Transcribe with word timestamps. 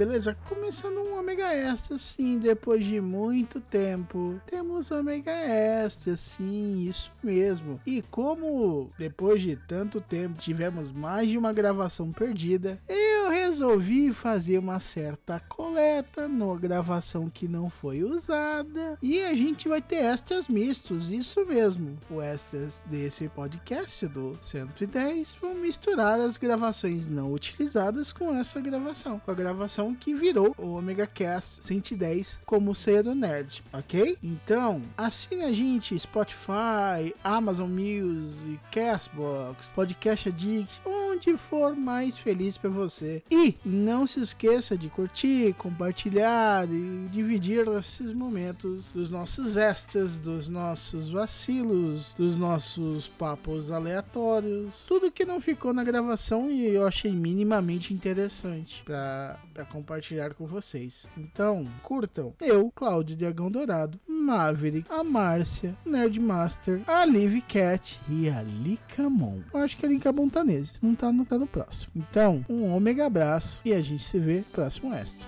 Beleza? 0.00 0.34
Começando 0.70 0.98
um 0.98 1.18
Ômega 1.18 1.52
Extra, 1.52 1.98
sim, 1.98 2.38
depois 2.38 2.84
de 2.84 3.00
muito 3.00 3.60
tempo. 3.60 4.40
Temos 4.46 4.88
Ômega 4.92 5.32
Extra, 5.32 6.14
sim, 6.14 6.86
isso 6.88 7.10
mesmo. 7.20 7.80
E 7.84 8.00
como 8.02 8.88
depois 8.96 9.42
de 9.42 9.56
tanto 9.56 10.00
tempo 10.00 10.38
tivemos 10.38 10.92
mais 10.92 11.28
de 11.28 11.36
uma 11.36 11.52
gravação 11.52 12.12
perdida, 12.12 12.80
eu 12.88 13.30
resolvi 13.30 14.12
fazer 14.12 14.58
uma 14.58 14.78
certa 14.78 15.40
coleta 15.40 16.28
na 16.28 16.54
gravação 16.54 17.28
que 17.28 17.48
não 17.48 17.68
foi 17.68 18.04
usada. 18.04 18.96
E 19.02 19.20
a 19.22 19.34
gente 19.34 19.68
vai 19.68 19.82
ter 19.82 19.96
extras 19.96 20.46
mistos, 20.46 21.10
isso 21.10 21.44
mesmo. 21.46 21.98
O 22.08 22.22
extras 22.22 22.84
desse 22.86 23.28
podcast 23.28 24.06
do 24.06 24.38
110 24.40 25.34
vão 25.40 25.56
misturar 25.56 26.20
as 26.20 26.36
gravações 26.36 27.08
não 27.08 27.32
utilizadas 27.32 28.12
com 28.12 28.32
essa 28.32 28.60
gravação. 28.60 29.18
Com 29.18 29.32
a 29.32 29.34
gravação 29.34 29.96
que 29.96 30.14
virou 30.14 30.54
o 30.60 30.74
Omega 30.74 31.06
Cast 31.06 31.64
110 31.64 32.40
como 32.44 32.74
ser 32.74 33.06
o 33.06 33.14
nerd, 33.14 33.62
ok? 33.72 34.16
Então, 34.22 34.82
assine 34.96 35.44
a 35.44 35.52
gente 35.52 35.98
Spotify, 35.98 37.14
Amazon 37.22 37.70
Music, 37.70 38.60
Castbox, 38.70 39.72
Podcast 39.74 40.28
Addict, 40.28 40.80
onde 40.84 41.36
for 41.36 41.74
mais 41.74 42.18
feliz 42.18 42.56
para 42.56 42.70
você. 42.70 43.22
E 43.30 43.56
não 43.64 44.06
se 44.06 44.20
esqueça 44.20 44.76
de 44.76 44.88
curtir, 44.88 45.54
compartilhar 45.54 46.68
e 46.68 47.08
dividir 47.10 47.66
esses 47.78 48.12
momentos 48.12 48.92
dos 48.92 49.10
nossos 49.10 49.56
extras, 49.56 50.16
dos 50.16 50.48
nossos 50.48 51.10
vacilos, 51.10 52.12
dos 52.16 52.36
nossos 52.36 53.08
papos 53.08 53.70
aleatórios, 53.70 54.84
tudo 54.86 55.10
que 55.10 55.24
não 55.24 55.40
ficou 55.40 55.72
na 55.72 55.84
gravação 55.84 56.50
e 56.50 56.66
eu 56.66 56.86
achei 56.86 57.12
minimamente 57.12 57.92
interessante 57.92 58.82
para 58.84 59.38
compartilhar 59.70 60.34
com 60.34 60.46
vocês. 60.50 61.06
Então, 61.16 61.66
curtam. 61.82 62.34
Eu, 62.40 62.70
Cláudio 62.74 63.16
Diagão 63.16 63.50
Dourado, 63.50 63.98
Maverick, 64.06 64.90
a 64.90 65.02
Márcia, 65.02 65.76
Nerdmaster, 65.86 66.82
a 66.86 67.04
Liv 67.04 67.40
Cat 67.42 68.00
e 68.08 68.28
a 68.28 68.42
Licamon. 68.42 69.40
Eu 69.52 69.60
acho 69.60 69.76
que 69.76 69.86
a 69.86 69.88
Licamon 69.88 70.28
tá 70.28 70.44
nesse, 70.44 70.72
não 70.82 70.94
tá 70.94 71.12
no, 71.12 71.24
tá 71.24 71.38
no 71.38 71.46
próximo. 71.46 71.92
Então, 71.96 72.44
um 72.48 72.74
ômega 72.74 73.06
abraço 73.06 73.60
e 73.64 73.72
a 73.72 73.80
gente 73.80 74.02
se 74.02 74.18
vê 74.18 74.38
no 74.38 74.44
próximo 74.44 74.92
extra. 74.92 75.26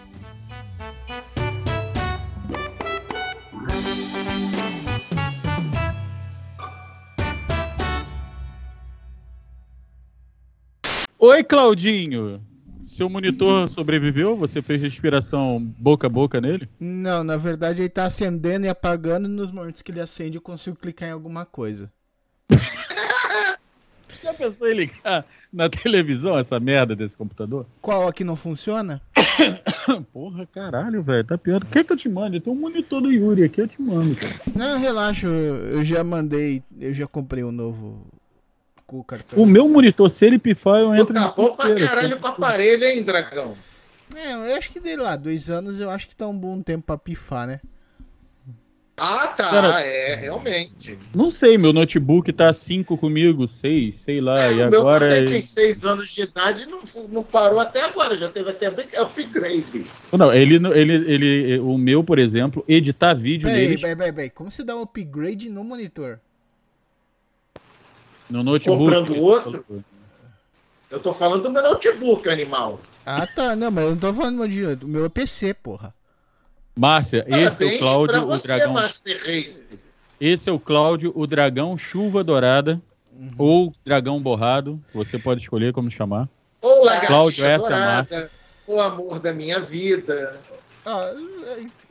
Oi, 11.19 11.45
Claudinho. 11.45 12.52
Seu 12.93 13.09
monitor 13.09 13.69
sobreviveu? 13.71 14.37
Você 14.37 14.61
fez 14.61 14.83
respiração 14.83 15.59
boca 15.79 16.07
a 16.07 16.11
boca 16.11 16.43
nele? 16.43 16.69
Não, 16.79 17.25
na 17.25 17.39
verdade 17.39 17.81
ele 17.81 17.89
tá 17.89 18.05
acendendo 18.05 18.67
e 18.67 18.69
apagando 18.69 19.27
e 19.27 19.31
nos 19.31 19.51
momentos 19.51 19.81
que 19.81 19.91
ele 19.91 19.99
acende 19.99 20.37
eu 20.37 20.43
consigo 20.43 20.77
clicar 20.77 21.09
em 21.09 21.13
alguma 21.13 21.47
coisa. 21.47 21.91
Já 24.23 24.35
pensou 24.35 24.69
em 24.69 24.75
ligar 24.75 25.25
na 25.51 25.71
televisão 25.71 26.39
essa 26.39 26.61
merda 26.61 26.95
desse 26.95 27.17
computador? 27.17 27.67
Qual 27.81 28.07
aqui 28.07 28.23
não 28.23 28.37
funciona? 28.37 29.01
Porra, 30.13 30.47
caralho, 30.47 31.03
velho. 31.03 31.25
Tá 31.25 31.39
pior. 31.39 31.65
Quer 31.65 31.85
que 31.85 31.95
eu 31.95 31.97
te 31.97 32.11
mande? 32.11 32.41
Tem 32.41 32.53
um 32.53 32.61
monitor 32.61 33.01
do 33.01 33.11
Yuri 33.11 33.45
aqui, 33.45 33.63
eu 33.63 33.69
te 33.69 33.81
mando, 33.81 34.15
cara. 34.15 34.35
Não, 34.55 34.79
relaxa, 34.79 35.27
eu 35.27 35.79
eu 35.79 35.85
já 35.85 36.05
mandei, 36.05 36.63
eu 36.79 36.93
já 36.93 37.07
comprei 37.07 37.43
um 37.43 37.51
novo 37.51 38.07
com 38.93 39.01
o 39.01 39.05
cartão. 39.05 39.39
O 39.43 39.47
meu 39.47 39.67
monitor, 39.69 40.11
se 40.11 40.27
ele 40.27 40.39
pifar, 40.39 40.81
eu 40.81 40.89
Tu 40.91 40.95
entro 41.03 41.19
acabou 41.19 41.57
pra 41.57 41.71
desespero. 41.71 41.89
caralho 41.97 42.21
com 42.21 42.27
o 42.27 42.31
aparelho, 42.31 42.85
hein, 42.85 43.03
dragão? 43.03 43.55
É, 44.15 44.33
eu 44.35 44.57
acho 44.57 44.71
que 44.71 44.79
dei 44.79 44.97
lá, 44.97 45.17
dois 45.17 45.49
anos 45.49 45.81
eu 45.81 45.89
acho 45.91 46.07
que 46.07 46.15
tá 46.15 46.27
um 46.29 46.37
bom 46.37 46.61
tempo 46.61 46.85
pra 46.85 46.99
pifar, 46.99 47.47
né? 47.47 47.61
Ah, 48.95 49.27
tá. 49.29 49.49
Cara- 49.49 49.81
é, 49.81 50.15
realmente. 50.15 50.99
Não 51.15 51.31
sei, 51.31 51.57
meu 51.57 51.73
notebook 51.73 52.31
tá 52.35 52.53
5 52.53 52.99
comigo, 52.99 53.49
6, 53.49 53.97
sei 53.99 54.21
lá, 54.21 54.39
É, 54.45 54.51
e 54.53 54.63
o 54.63 54.71
meu 54.71 54.81
agora. 54.81 55.09
também 55.09 55.23
é- 55.23 55.27
tem 55.27 55.41
seis 55.41 55.85
anos 55.87 56.11
de 56.11 56.21
idade 56.21 56.65
e 56.65 56.67
não, 56.67 56.81
não 57.09 57.23
parou 57.25 57.59
até 57.59 57.81
agora. 57.83 58.15
Já 58.15 58.29
teve 58.29 58.51
até 58.51 58.71
bem- 58.71 58.87
upgrade. 58.99 59.87
Não, 60.13 60.33
ele, 60.33 60.57
ele, 60.57 60.93
ele, 61.11 61.59
o 61.61 61.79
meu, 61.79 62.05
por 62.05 62.19
exemplo, 62.19 62.63
editar 62.69 63.15
vídeo 63.15 63.49
Peraí, 63.49 63.63
nele 63.69 63.79
peraí, 63.81 63.97
peraí, 63.97 64.13
peraí, 64.13 64.31
como 64.31 64.51
você 64.51 64.63
dá 64.63 64.77
um 64.77 64.83
upgrade 64.83 65.49
no 65.49 65.65
monitor? 65.65 66.21
No 68.33 68.43
notebook. 68.43 68.79
Comprando 68.79 69.21
outro? 69.21 69.85
Eu 70.91 70.99
tô 71.01 71.13
falando 71.13 71.43
do 71.43 71.51
meu 71.51 71.63
notebook, 71.63 72.29
animal. 72.29 72.81
Ah 73.05 73.27
tá, 73.27 73.55
não, 73.55 73.71
mas 73.71 73.85
eu 73.85 73.91
não 73.91 73.99
tô 73.99 74.15
falando 74.15 74.49
de 74.49 74.77
do 74.77 74.89
meu 74.89 75.05
é 75.05 75.09
PC, 75.09 75.55
porra. 75.55 75.95
Márcia, 76.75 77.25
esse 77.29 77.65
é 77.65 77.77
o 77.77 77.79
Cláudio, 77.79 78.15
pra 78.15 78.25
o 78.25 78.27
você, 78.27 78.49
dragão. 78.49 78.73
Master 78.73 79.19
Race. 79.19 79.79
Esse 80.21 80.49
é 80.49 80.53
o 80.53 80.59
Cláudio, 80.59 81.13
o 81.15 81.27
dragão 81.27 81.77
chuva 81.77 82.25
dourada. 82.25 82.81
Uhum. 83.15 83.31
Ou 83.37 83.73
dragão 83.85 84.21
borrado, 84.21 84.83
você 84.93 85.19
pode 85.19 85.43
escolher 85.43 85.73
como 85.73 85.91
chamar. 85.91 86.29
Cláudio, 86.61 86.85
lagartixa 86.85 87.47
essa 87.47 87.55
é 87.55 87.59
dourada. 87.59 88.31
O 88.67 88.81
amor 88.81 89.21
da 89.21 89.33
minha 89.33 89.61
vida. 89.61 90.41
Ah, 90.87 91.13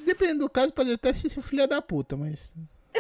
dependendo 0.03 0.40
do 0.40 0.50
caso, 0.50 0.73
pode 0.73 0.91
até 0.91 1.13
ser 1.13 1.29
seu 1.29 1.44
filho 1.44 1.68
da 1.68 1.81
puta, 1.81 2.18
mas. 2.18 2.40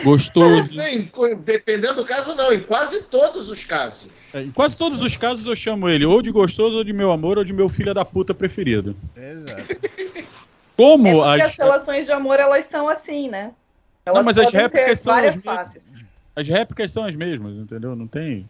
Gostoso. 0.03 0.81
Em- 0.81 1.09
dependendo 1.43 1.95
do 1.95 2.05
caso, 2.05 2.33
não. 2.33 2.53
Em 2.53 2.61
quase 2.61 3.03
todos 3.03 3.51
os 3.51 3.63
casos. 3.63 4.07
É, 4.33 4.41
Em 4.41 4.51
quase 4.51 4.75
todos 4.75 5.01
os 5.01 5.15
casos 5.17 5.45
eu 5.45 5.55
chamo 5.55 5.89
ele 5.89 6.05
ou 6.05 6.21
de 6.21 6.31
gostoso, 6.31 6.77
ou 6.77 6.83
de 6.83 6.93
meu 6.93 7.11
amor, 7.11 7.37
ou 7.37 7.43
de 7.43 7.51
meu 7.53 7.67
filho 7.69 7.93
da 7.93 8.05
puta 8.05 8.33
preferido. 8.33 8.95
Exato. 9.15 9.63
Como 10.77 11.23
É 11.25 11.41
as, 11.41 11.51
as 11.51 11.57
relações 11.57 12.05
de 12.05 12.11
amor, 12.11 12.39
elas 12.39 12.65
são 12.65 12.87
assim, 12.89 13.29
né? 13.29 13.51
Elas 14.05 14.25
mas 14.25 14.37
as 14.37 14.51
réplicas 14.51 14.87
ter 14.87 14.95
são 15.03 15.13
várias 15.13 15.35
as 15.35 15.43
mesmas. 15.43 15.67
faces. 15.67 15.93
as 16.35 16.47
réplicas 16.47 16.91
são 16.91 17.03
as 17.05 17.15
mesmas, 17.15 17.53
entendeu? 17.55 17.95
Não 17.95 18.07
tem. 18.07 18.49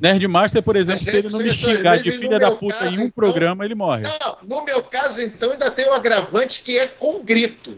Nerdmaster, 0.00 0.62
por 0.62 0.76
exemplo, 0.76 1.00
se 1.02 1.10
ele 1.16 1.28
não 1.28 1.40
me 1.40 1.52
xingar 1.52 1.96
de 2.00 2.12
filha 2.12 2.38
da 2.38 2.52
puta 2.52 2.74
caso, 2.76 2.94
em 2.94 2.98
um 2.98 3.00
então- 3.06 3.10
programa, 3.10 3.64
ele 3.64 3.74
morre. 3.74 4.02
Não, 4.02 4.36
no 4.44 4.64
meu 4.64 4.80
caso, 4.82 5.22
então, 5.22 5.50
ainda 5.50 5.68
tem 5.70 5.88
o 5.88 5.92
agravante 5.92 6.62
que 6.62 6.78
é 6.78 6.86
com 6.86 7.24
grito. 7.24 7.76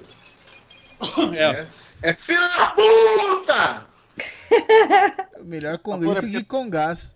É. 1.32 1.44
É 1.44 1.66
filho 2.12 2.40
da 2.56 2.66
puta! 2.68 3.86
Melhor 5.44 5.78
com 5.78 5.98
grito 5.98 6.30
que 6.30 6.44
com 6.44 6.68
gás. 6.68 7.14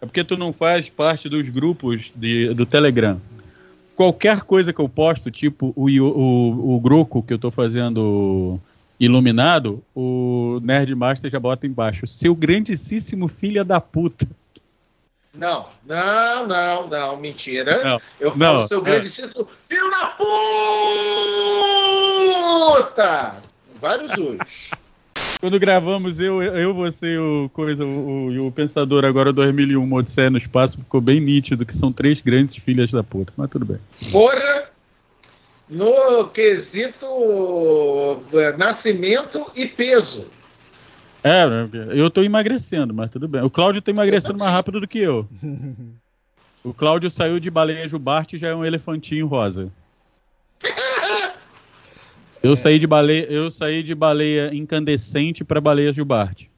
É 0.00 0.06
porque 0.06 0.24
tu 0.24 0.36
não 0.36 0.52
faz 0.52 0.88
parte 0.88 1.28
dos 1.28 1.48
grupos 1.48 2.12
de, 2.14 2.54
do 2.54 2.64
Telegram. 2.64 3.20
Qualquer 3.94 4.42
coisa 4.42 4.72
que 4.72 4.80
eu 4.80 4.88
posto, 4.88 5.30
tipo 5.30 5.72
o, 5.76 5.90
o, 5.90 6.76
o 6.76 6.80
Groco 6.80 7.22
que 7.22 7.34
eu 7.34 7.38
tô 7.38 7.50
fazendo 7.50 8.58
iluminado, 8.98 9.82
o 9.94 10.58
Nerdmaster 10.62 11.30
já 11.30 11.38
bota 11.38 11.66
embaixo. 11.66 12.06
Seu 12.06 12.34
grandíssimo 12.34 13.28
filha 13.28 13.62
da 13.64 13.80
puta. 13.80 14.26
Não, 15.34 15.68
não, 15.86 16.46
não, 16.46 16.88
não, 16.88 17.16
mentira. 17.16 17.84
Não, 17.84 18.00
Eu 18.18 18.30
falo 18.32 18.58
não, 18.58 18.66
seu 18.66 18.80
é. 18.80 18.82
grandíssimo 18.82 19.46
filho 19.66 19.90
da 19.90 20.06
puta! 22.88 23.49
Vários 23.80 24.12
os. 24.12 24.70
Quando 25.40 25.58
gravamos 25.58 26.20
eu, 26.20 26.42
eu 26.42 26.74
você, 26.74 27.16
o 27.16 27.48
coisa, 27.52 27.82
o, 27.84 28.26
o, 28.26 28.32
e 28.32 28.38
o 28.38 28.52
Pensador 28.52 29.06
agora 29.06 29.32
2001, 29.32 29.82
uma 29.82 29.96
Odisseia 29.96 30.28
no 30.28 30.36
espaço, 30.36 30.78
ficou 30.78 31.00
bem 31.00 31.18
nítido 31.18 31.64
que 31.64 31.72
são 31.72 31.90
três 31.90 32.20
grandes 32.20 32.56
filhas 32.56 32.90
da 32.90 33.02
puta. 33.02 33.32
Mas 33.36 33.48
tudo 33.48 33.64
bem. 33.64 33.78
Porra! 34.12 34.68
No 35.68 36.28
quesito 36.28 37.06
eh, 38.34 38.56
nascimento 38.58 39.50
e 39.54 39.66
peso. 39.66 40.26
É, 41.22 41.44
eu 41.90 42.10
tô 42.10 42.22
emagrecendo, 42.22 42.92
mas 42.92 43.10
tudo 43.10 43.28
bem. 43.28 43.42
O 43.42 43.50
Cláudio 43.50 43.80
tá 43.80 43.90
emagrecendo 43.90 44.38
mais 44.38 44.52
rápido 44.52 44.80
do 44.80 44.88
que 44.88 44.98
eu. 44.98 45.26
O 46.62 46.74
Cláudio 46.74 47.10
saiu 47.10 47.40
de 47.40 47.50
baleia 47.50 47.88
jubarte 47.88 48.36
e 48.36 48.38
já 48.38 48.48
é 48.48 48.54
um 48.54 48.62
elefantinho 48.62 49.26
rosa. 49.26 49.72
Eu 52.42 52.56
saí 52.56 52.78
de 52.78 52.86
baleia, 52.86 53.24
eu 53.30 53.50
saí 53.50 53.82
de 53.82 53.94
baleia 53.94 54.54
incandescente 54.54 55.44
para 55.44 55.60
baleia 55.60 55.92
jubarte. 55.92 56.50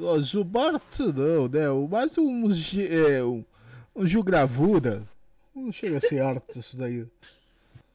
Ó, 0.00 0.18
Zubartsu 0.18 1.12
não, 1.12 1.48
né? 1.48 1.68
O- 1.70 1.86
Mais 1.88 2.16
um, 2.18 2.48
é, 2.80 3.22
um, 3.22 3.44
um 3.94 4.04
Gilgravura. 4.04 5.02
Não 5.54 5.70
chega 5.70 5.98
a 5.98 6.00
ser 6.00 6.20
arte 6.20 6.58
isso 6.58 6.76
daí. 6.76 7.06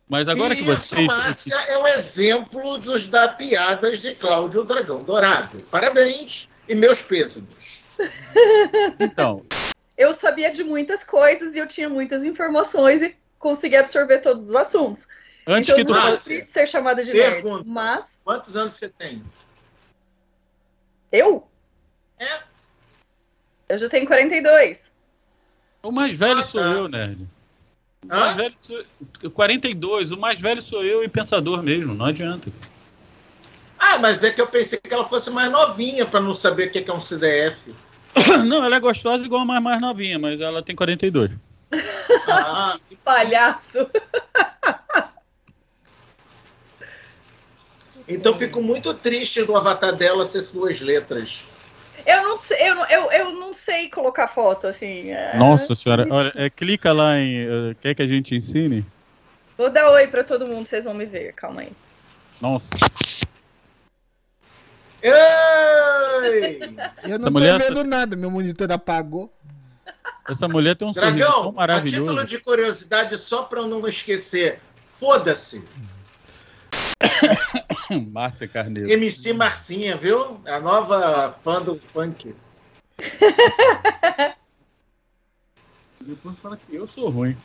Mas 0.08 0.28
agora 0.28 0.56
que 0.56 0.62
e 0.62 0.66
vocês. 0.66 1.06
Márcia 1.06 1.56
é 1.68 1.78
o 1.78 1.88
exemplo 1.88 2.78
dos 2.80 3.08
da 3.10 3.28
piadas 3.28 4.02
de 4.02 4.16
Cláudio 4.16 4.64
Dragão 4.64 5.04
Dourado. 5.04 5.62
Parabéns 5.64 6.48
e 6.68 6.74
meus 6.74 7.02
pêsames. 7.04 7.84
Então, 9.00 9.46
Eu 9.98 10.14
sabia 10.14 10.50
de 10.52 10.64
muitas 10.64 11.04
coisas 11.04 11.56
e 11.56 11.60
eu 11.60 11.68
tinha 11.68 11.90
muitas 11.90 12.24
informações 12.24 13.02
e 13.02 13.14
consegui 13.40 13.76
absorver 13.78 14.20
todos 14.20 14.44
os 14.50 14.56
assuntos. 14.56 15.08
antes 15.48 15.70
então 15.70 15.76
que 15.76 15.82
eu 15.82 15.96
tu. 15.96 16.00
não 16.00 16.12
de 16.16 16.46
ser 16.46 16.68
chamada 16.68 17.04
de 17.04 17.14
nerd. 17.14 17.42
pergunta. 17.42 17.64
Mas 17.66 18.22
Quantos 18.24 18.56
anos 18.56 18.74
você 18.74 18.90
tem? 18.90 19.24
eu? 21.12 21.48
É. 22.20 22.40
Eu 23.70 23.78
já 23.78 23.90
tenho 23.90 24.06
42. 24.06 24.92
O 25.82 25.92
mais 25.92 26.18
velho 26.18 26.40
Ah, 26.40 26.44
sou 26.44 26.60
tá. 26.62 26.68
eu, 26.68 26.88
nerd. 26.88 27.28
O 28.04 28.08
mais 28.08 28.34
Hã? 28.34 28.36
velho 28.36 28.56
sou 28.62 29.32
42, 29.32 30.12
o 30.12 30.18
mais 30.18 30.40
velho 30.40 30.62
sou 30.62 30.84
eu 30.84 31.04
e 31.04 31.08
pensador 31.08 31.62
mesmo, 31.64 31.94
não 31.94 32.06
adianta. 32.06 32.52
Ah, 33.78 33.98
mas 33.98 34.24
é 34.24 34.32
que 34.32 34.42
eu 34.42 34.48
pensei 34.48 34.78
que 34.78 34.94
ela 34.94 35.06
fosse 35.06 35.30
mais 35.30 35.50
novinha 35.52 36.06
para 36.06 36.20
não 36.20 36.34
saber 36.34 36.68
o 36.68 36.72
que 36.72 36.90
é 36.90 36.94
um 36.94 37.00
CDF. 37.00 37.74
Não, 38.46 38.64
ela 38.66 38.76
é 38.76 38.80
gostosa 38.80 39.24
igual 39.24 39.42
a 39.42 39.46
mais, 39.46 39.64
mais 39.64 39.80
novinha, 39.80 40.18
mas 40.20 40.42
ela 40.42 40.62
tem 40.64 40.76
42. 40.76 41.32
Ah, 42.28 42.80
Palhaço. 43.04 43.90
então 48.08 48.34
fico 48.34 48.62
muito 48.62 48.94
triste 48.94 49.44
do 49.44 49.56
avatar 49.56 49.96
dela 49.96 50.24
ser 50.26 50.52
duas 50.52 50.80
letras. 50.82 51.46
Eu 52.06 52.24
não 52.24 52.40
sei, 52.40 52.58
eu, 52.62 52.76
eu, 52.86 53.12
eu 53.12 53.32
não 53.34 53.54
sei 53.54 53.90
colocar 53.90 54.28
foto, 54.28 54.68
assim. 54.68 55.12
é- 55.12 55.36
Nossa 55.38 55.76
senhora, 55.76 56.08
olha, 56.10 56.32
é, 56.36 56.50
clica 56.50 56.92
lá 56.94 57.18
em. 57.20 57.42
eh, 57.42 57.76
quer 57.80 57.94
que 57.94 58.02
a 58.02 58.08
gente 58.08 58.34
ensine? 58.36 58.86
Vou 59.58 59.70
dar 59.70 59.90
oi 59.92 60.08
pra 60.08 60.24
todo 60.24 60.48
mundo, 60.48 60.66
vocês 60.66 60.86
vão 60.86 60.94
me 60.94 61.06
ver. 61.06 61.34
Calma 61.34 61.62
aí. 61.62 61.72
Nossa. 62.40 62.70
Ei! 65.02 66.60
Eu 67.04 67.20
não 67.20 67.32
mulher- 67.32 67.60
tô 67.60 67.68
vendo 67.68 67.84
nada, 67.84 68.16
meu 68.16 68.32
monitor 68.32 68.72
apagou. 68.72 69.34
Essa 70.28 70.48
mulher 70.48 70.76
tem 70.76 70.88
um 70.88 70.92
Dragão, 70.92 71.50
a 71.50 71.52
maravilhoso. 71.52 72.04
título 72.04 72.26
de 72.26 72.40
curiosidade, 72.40 73.18
só 73.18 73.44
para 73.44 73.62
eu 73.62 73.68
não 73.68 73.88
esquecer, 73.88 74.62
foda-se. 74.88 75.64
Márcia 78.12 78.48
Carneiro. 78.48 78.90
MC 78.92 79.34
Marcinha, 79.34 79.98
viu? 79.98 80.40
A 80.46 80.60
nova 80.60 81.32
fã 81.32 81.62
do 81.62 81.76
funk. 81.76 82.36
Depois 86.02 86.38
fala 86.40 86.58
que 86.58 86.76
eu 86.76 86.88
sou 86.88 87.10
ruim. 87.10 87.36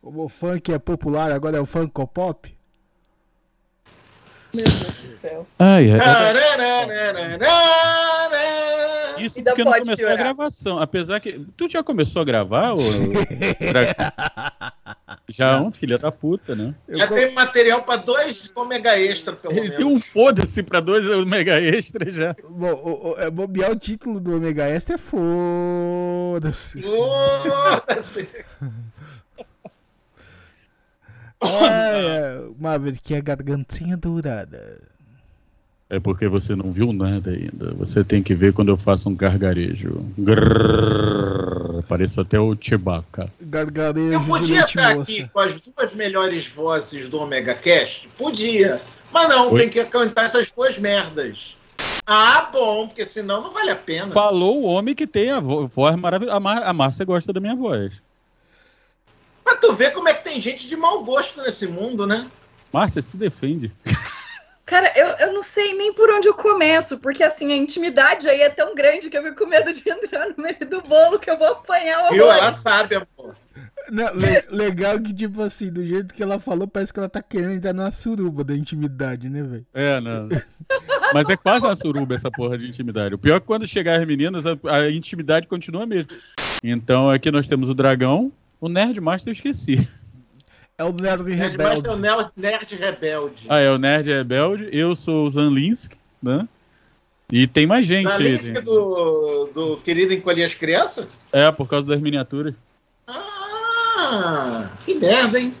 Como 0.00 0.24
o 0.24 0.28
funk 0.28 0.72
é 0.72 0.78
popular, 0.78 1.30
agora 1.32 1.58
é 1.58 1.60
o 1.60 1.66
funkopop. 1.66 2.56
Meu 4.52 4.64
Deus 4.64 4.94
do 4.94 5.16
céu. 5.16 5.46
Ai, 5.58 5.92
ai. 5.92 5.98
Isso 9.30 9.38
Ainda 9.38 9.50
porque 9.52 9.64
não 9.64 9.72
pode 9.72 9.84
começou 9.84 9.96
piorar. 10.06 10.18
a 10.18 10.22
gravação. 10.22 10.78
Apesar 10.78 11.20
que. 11.20 11.38
Tu 11.56 11.68
já 11.68 11.82
começou 11.82 12.20
a 12.20 12.24
gravar? 12.24 12.74
Dra- 12.74 14.72
já 15.28 15.52
é 15.52 15.60
um 15.60 15.70
filho 15.72 15.98
da 15.98 16.10
puta, 16.12 16.54
né? 16.54 16.74
Eu 16.88 16.98
Já 16.98 17.06
co- 17.08 17.14
tem 17.14 17.32
material 17.32 17.82
para 17.82 17.96
dois 17.96 18.52
ômega 18.54 18.98
extra, 18.98 19.34
pelo 19.34 19.54
Ele 19.54 19.60
menos. 19.62 19.76
tem 19.76 19.86
um 19.86 20.00
foda-se 20.00 20.62
pra 20.62 20.80
dois 20.80 21.04
mega 21.26 21.60
extra 21.60 22.10
já. 22.10 22.34
Bom, 22.48 22.72
o, 22.72 23.10
o, 23.12 23.18
é, 23.20 23.30
bobear 23.30 23.70
o 23.70 23.76
título 23.78 24.20
do 24.20 24.36
Omega 24.36 24.68
Extra 24.68 24.96
é 24.96 24.98
foda-se. 24.98 26.82
Foda-se. 26.82 28.28
É, 31.42 32.42
Maverick, 32.58 33.14
é 33.14 33.20
gargantinha 33.20 33.96
dourada. 33.96 34.89
É 35.90 35.98
porque 35.98 36.28
você 36.28 36.54
não 36.54 36.70
viu 36.70 36.92
nada 36.92 37.32
ainda. 37.32 37.72
Você 37.74 38.04
tem 38.04 38.22
que 38.22 38.32
ver 38.32 38.52
quando 38.52 38.68
eu 38.68 38.76
faço 38.76 39.08
um 39.08 39.14
gargarejo. 39.14 40.00
Grrrr, 40.16 41.82
pareço 41.88 42.20
até 42.20 42.38
o 42.38 42.56
Chewbacca. 42.58 43.28
Gargarejo 43.40 44.12
Eu 44.12 44.20
podia 44.24 44.60
estar 44.60 44.94
moça. 44.94 45.10
aqui 45.10 45.28
com 45.28 45.40
as 45.40 45.60
duas 45.60 45.92
melhores 45.92 46.46
vozes 46.46 47.08
do 47.08 47.18
Omega 47.18 47.54
Cast? 47.54 48.06
Podia. 48.16 48.80
Mas 49.12 49.28
não, 49.28 49.50
Oi? 49.50 49.60
tem 49.62 49.68
que 49.68 49.84
cantar 49.86 50.24
essas 50.24 50.48
duas 50.52 50.78
merdas. 50.78 51.56
Ah, 52.06 52.48
bom, 52.52 52.86
porque 52.86 53.04
senão 53.04 53.42
não 53.42 53.50
vale 53.50 53.70
a 53.70 53.76
pena. 53.76 54.12
Falou 54.12 54.62
o 54.62 54.66
homem 54.66 54.94
que 54.94 55.06
tem 55.08 55.30
a 55.30 55.40
vo- 55.40 55.66
voz 55.66 55.96
maravilhosa. 55.96 56.36
A, 56.36 56.40
Mar 56.40 56.62
a 56.62 56.72
Márcia 56.72 57.04
gosta 57.04 57.32
da 57.32 57.40
minha 57.40 57.56
voz. 57.56 57.92
Pra 59.42 59.56
tu 59.56 59.72
ver 59.72 59.92
como 59.92 60.08
é 60.08 60.14
que 60.14 60.22
tem 60.22 60.40
gente 60.40 60.68
de 60.68 60.76
mau 60.76 61.02
gosto 61.04 61.42
nesse 61.42 61.66
mundo, 61.66 62.06
né? 62.06 62.28
Márcia 62.72 63.02
se 63.02 63.16
defende. 63.16 63.72
Cara, 64.70 64.92
eu, 64.94 65.26
eu 65.26 65.34
não 65.34 65.42
sei 65.42 65.74
nem 65.74 65.92
por 65.92 66.08
onde 66.08 66.28
eu 66.28 66.34
começo, 66.34 67.00
porque 67.00 67.24
assim, 67.24 67.52
a 67.52 67.56
intimidade 67.56 68.28
aí 68.28 68.40
é 68.40 68.48
tão 68.48 68.72
grande 68.72 69.10
que 69.10 69.18
eu 69.18 69.22
fico 69.24 69.38
com 69.42 69.46
medo 69.50 69.72
de 69.72 69.82
entrar 69.90 70.28
no 70.28 70.40
meio 70.40 70.60
do 70.60 70.80
bolo 70.82 71.18
que 71.18 71.28
eu 71.28 71.36
vou 71.36 71.48
apanhar 71.48 71.98
o 71.98 72.04
horror. 72.04 72.36
Ela 72.36 72.50
sabe, 72.52 72.94
amor. 72.94 73.34
Não, 73.90 74.14
le- 74.14 74.44
legal 74.48 75.00
que, 75.00 75.12
tipo 75.12 75.42
assim, 75.42 75.72
do 75.72 75.84
jeito 75.84 76.14
que 76.14 76.22
ela 76.22 76.38
falou, 76.38 76.68
parece 76.68 76.92
que 76.92 77.00
ela 77.00 77.08
tá 77.08 77.20
querendo 77.20 77.54
entrar 77.54 77.72
na 77.72 77.90
suruba 77.90 78.44
da 78.44 78.54
intimidade, 78.54 79.28
né, 79.28 79.42
velho? 79.42 79.66
É, 79.74 80.00
não. 80.00 80.28
Mas 81.12 81.28
é 81.28 81.36
quase 81.36 81.66
uma 81.66 81.74
suruba 81.74 82.14
essa 82.14 82.30
porra 82.30 82.56
de 82.56 82.68
intimidade. 82.68 83.16
O 83.16 83.18
pior 83.18 83.38
é 83.38 83.40
que 83.40 83.46
quando 83.46 83.66
chegar 83.66 83.98
as 83.98 84.06
meninas, 84.06 84.44
a, 84.46 84.56
a 84.72 84.88
intimidade 84.88 85.48
continua 85.48 85.84
mesmo. 85.84 86.12
Então 86.62 87.10
aqui 87.10 87.28
nós 87.32 87.48
temos 87.48 87.68
o 87.68 87.74
dragão, 87.74 88.30
o 88.60 88.68
Nerd 88.68 89.00
Master 89.00 89.30
eu 89.30 89.34
esqueci. 89.34 89.88
É 90.80 90.84
o 90.84 90.92
Nerd 90.94 91.30
É 91.30 91.34
Rebelde. 91.34 91.82
ter 91.82 91.90
o 91.90 91.96
nerd, 91.98 92.30
nerd 92.34 92.74
rebelde. 92.76 93.44
Ah, 93.50 93.58
é 93.58 93.70
o 93.70 93.76
Nerd 93.76 94.08
Rebelde, 94.08 94.66
eu 94.72 94.96
sou 94.96 95.26
o 95.26 95.30
Zanlinsk, 95.30 95.92
né? 96.22 96.48
E 97.30 97.46
tem 97.46 97.66
mais 97.66 97.86
gente. 97.86 98.04
Zalisca 98.04 98.54
né? 98.54 98.60
do, 98.62 99.50
do 99.54 99.76
Querido 99.84 100.14
Encolher 100.14 100.44
as 100.44 100.54
Crianças? 100.54 101.06
É, 101.30 101.52
por 101.52 101.68
causa 101.68 101.86
das 101.86 102.00
miniaturas. 102.00 102.54
Ah, 103.06 104.70
que 104.86 104.94
merda, 104.94 105.38
hein? 105.38 105.54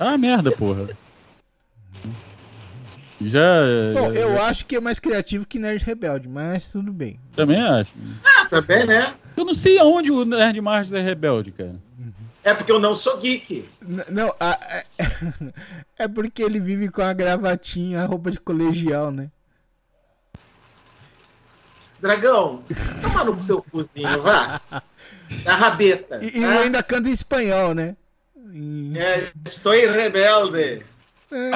Ah, 0.00 0.16
merda, 0.16 0.50
porra. 0.50 0.88
Já, 3.20 3.60
Bom, 3.94 4.14
já- 4.14 4.20
eu 4.20 4.40
acho 4.40 4.64
que 4.64 4.76
é 4.76 4.80
mais 4.80 4.98
criativo 4.98 5.46
que 5.46 5.58
Nerd 5.58 5.84
Rebelde, 5.84 6.26
mas 6.26 6.72
tudo 6.72 6.90
bem. 6.90 7.20
também 7.36 7.60
acho. 7.60 7.92
Ah, 8.24 8.46
também, 8.46 8.86
né? 8.86 9.12
Eu 9.36 9.44
não 9.44 9.52
sei 9.52 9.78
aonde 9.78 10.10
o 10.10 10.24
Nerd 10.24 10.58
Master 10.62 11.00
é 11.00 11.02
rebelde, 11.02 11.50
cara. 11.52 11.74
É 12.44 12.54
porque 12.54 12.72
eu 12.72 12.78
não 12.78 12.94
sou 12.94 13.18
geek. 13.18 13.68
N- 13.82 14.04
não, 14.08 14.34
a- 14.40 14.58
é, 14.62 14.84
é 16.04 16.08
porque 16.08 16.42
ele 16.42 16.60
vive 16.60 16.88
com 16.88 17.02
a 17.02 17.12
gravatinha, 17.12 18.02
a 18.02 18.06
roupa 18.06 18.30
de 18.30 18.38
colegial, 18.40 19.10
né? 19.10 19.30
Dragão, 22.00 22.62
toma 23.02 23.24
no 23.24 23.44
teu 23.44 23.60
cozinho, 23.62 24.22
vá. 24.22 24.60
Da 25.44 25.56
rabeta. 25.56 26.20
E, 26.22 26.40
tá? 26.40 26.60
ainda 26.60 26.82
canta 26.82 27.08
em 27.08 27.12
espanhol, 27.12 27.74
né? 27.74 27.96
É, 28.96 29.30
estou 29.44 29.72
rebelde. 29.72 30.86
É. 31.30 31.50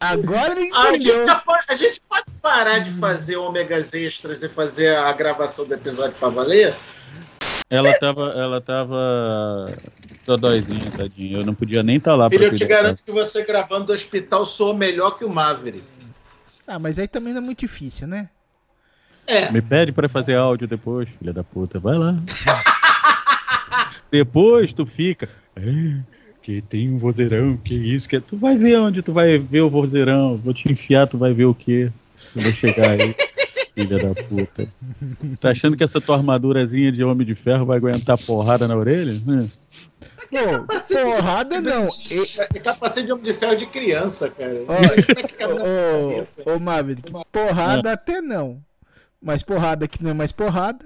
Agora 0.00 0.52
ele 0.52 0.70
A 0.74 0.92
gente, 0.92 1.08
entendeu. 1.08 1.40
pode, 1.44 1.64
a 1.68 1.74
gente 1.74 2.00
pode 2.08 2.24
parar 2.40 2.78
de 2.78 2.90
fazer 2.92 3.36
ômegas 3.36 3.92
extras 3.94 4.42
e 4.42 4.48
fazer 4.48 4.96
a 4.96 5.12
gravação 5.12 5.64
do 5.66 5.74
episódio 5.74 6.14
pra 6.18 6.28
valer? 6.28 6.74
Ela 7.70 7.92
tava, 7.98 8.32
ela 8.34 8.60
tava 8.60 9.66
dodóizinha, 10.24 10.90
tadinha. 10.96 11.38
Eu 11.38 11.44
não 11.44 11.54
podia 11.54 11.82
nem 11.82 11.96
estar 11.96 12.14
lá 12.14 12.30
Filho, 12.30 12.44
eu 12.44 12.54
te 12.54 12.64
garanto 12.64 13.02
que 13.02 13.12
você 13.12 13.44
gravando 13.44 13.86
do 13.86 13.92
hospital 13.92 14.46
soa 14.46 14.72
melhor 14.72 15.18
que 15.18 15.24
o 15.24 15.28
Maverick. 15.28 15.84
Ah, 16.66 16.78
mas 16.78 16.98
aí 16.98 17.08
também 17.08 17.32
não 17.32 17.42
é 17.42 17.44
muito 17.44 17.60
difícil, 17.60 18.06
né? 18.06 18.30
É. 19.26 19.50
Me 19.50 19.60
pede 19.60 19.92
pra 19.92 20.08
fazer 20.08 20.36
áudio 20.36 20.66
depois, 20.66 21.08
filha 21.18 21.32
da 21.32 21.44
puta. 21.44 21.78
Vai 21.78 21.98
lá. 21.98 22.14
depois 24.10 24.72
tu 24.72 24.86
fica. 24.86 25.28
"É, 26.48 26.60
que 26.60 26.62
tem 26.62 26.90
um 26.90 26.96
vozeirão, 26.98 27.56
que 27.56 27.74
isso, 27.74 28.08
que. 28.08 28.18
Tu 28.20 28.36
vai 28.36 28.56
ver 28.56 28.78
onde 28.78 29.02
tu 29.02 29.12
vai 29.12 29.36
ver 29.38 29.60
o 29.60 29.68
vozeirão. 29.68 30.36
Vou 30.36 30.54
te 30.54 30.70
enfiar, 30.72 31.06
tu 31.06 31.18
vai 31.18 31.34
ver 31.34 31.44
o 31.44 31.54
quê? 31.54 31.90
Eu 32.34 32.42
vou 32.42 32.52
chegar 32.52 32.90
aí. 32.90 33.14
Filha 33.74 33.98
da 33.98 34.14
puta. 34.24 34.66
Tá 35.38 35.50
achando 35.50 35.76
que 35.76 35.84
essa 35.84 36.00
tua 36.00 36.16
armadurazinha 36.16 36.90
de 36.90 37.04
homem 37.04 37.24
de 37.24 37.36
ferro 37.36 37.64
vai 37.64 37.76
aguentar 37.76 38.18
porrada 38.18 38.66
na 38.66 38.74
orelha? 38.74 39.12
Hum. 39.24 39.48
Pô, 40.30 40.66
porrada 40.94 41.60
não. 41.60 41.86
E- 42.10 42.40
É 42.54 42.58
capacete 42.58 43.06
de 43.06 43.12
homem 43.12 43.24
de 43.24 43.34
ferro 43.34 43.56
de 43.56 43.66
criança, 43.66 44.28
cara. 44.30 44.52
É 44.52 45.46
Ô, 45.46 46.24
ô, 46.50 46.56
ô, 46.56 46.58
Maverick, 46.58 47.12
porrada 47.30 47.92
até 47.92 48.20
não. 48.20 48.60
Mas 49.22 49.44
porrada 49.44 49.86
que 49.86 50.02
não 50.02 50.10
é 50.10 50.14
mais 50.14 50.32
porrada. 50.32 50.84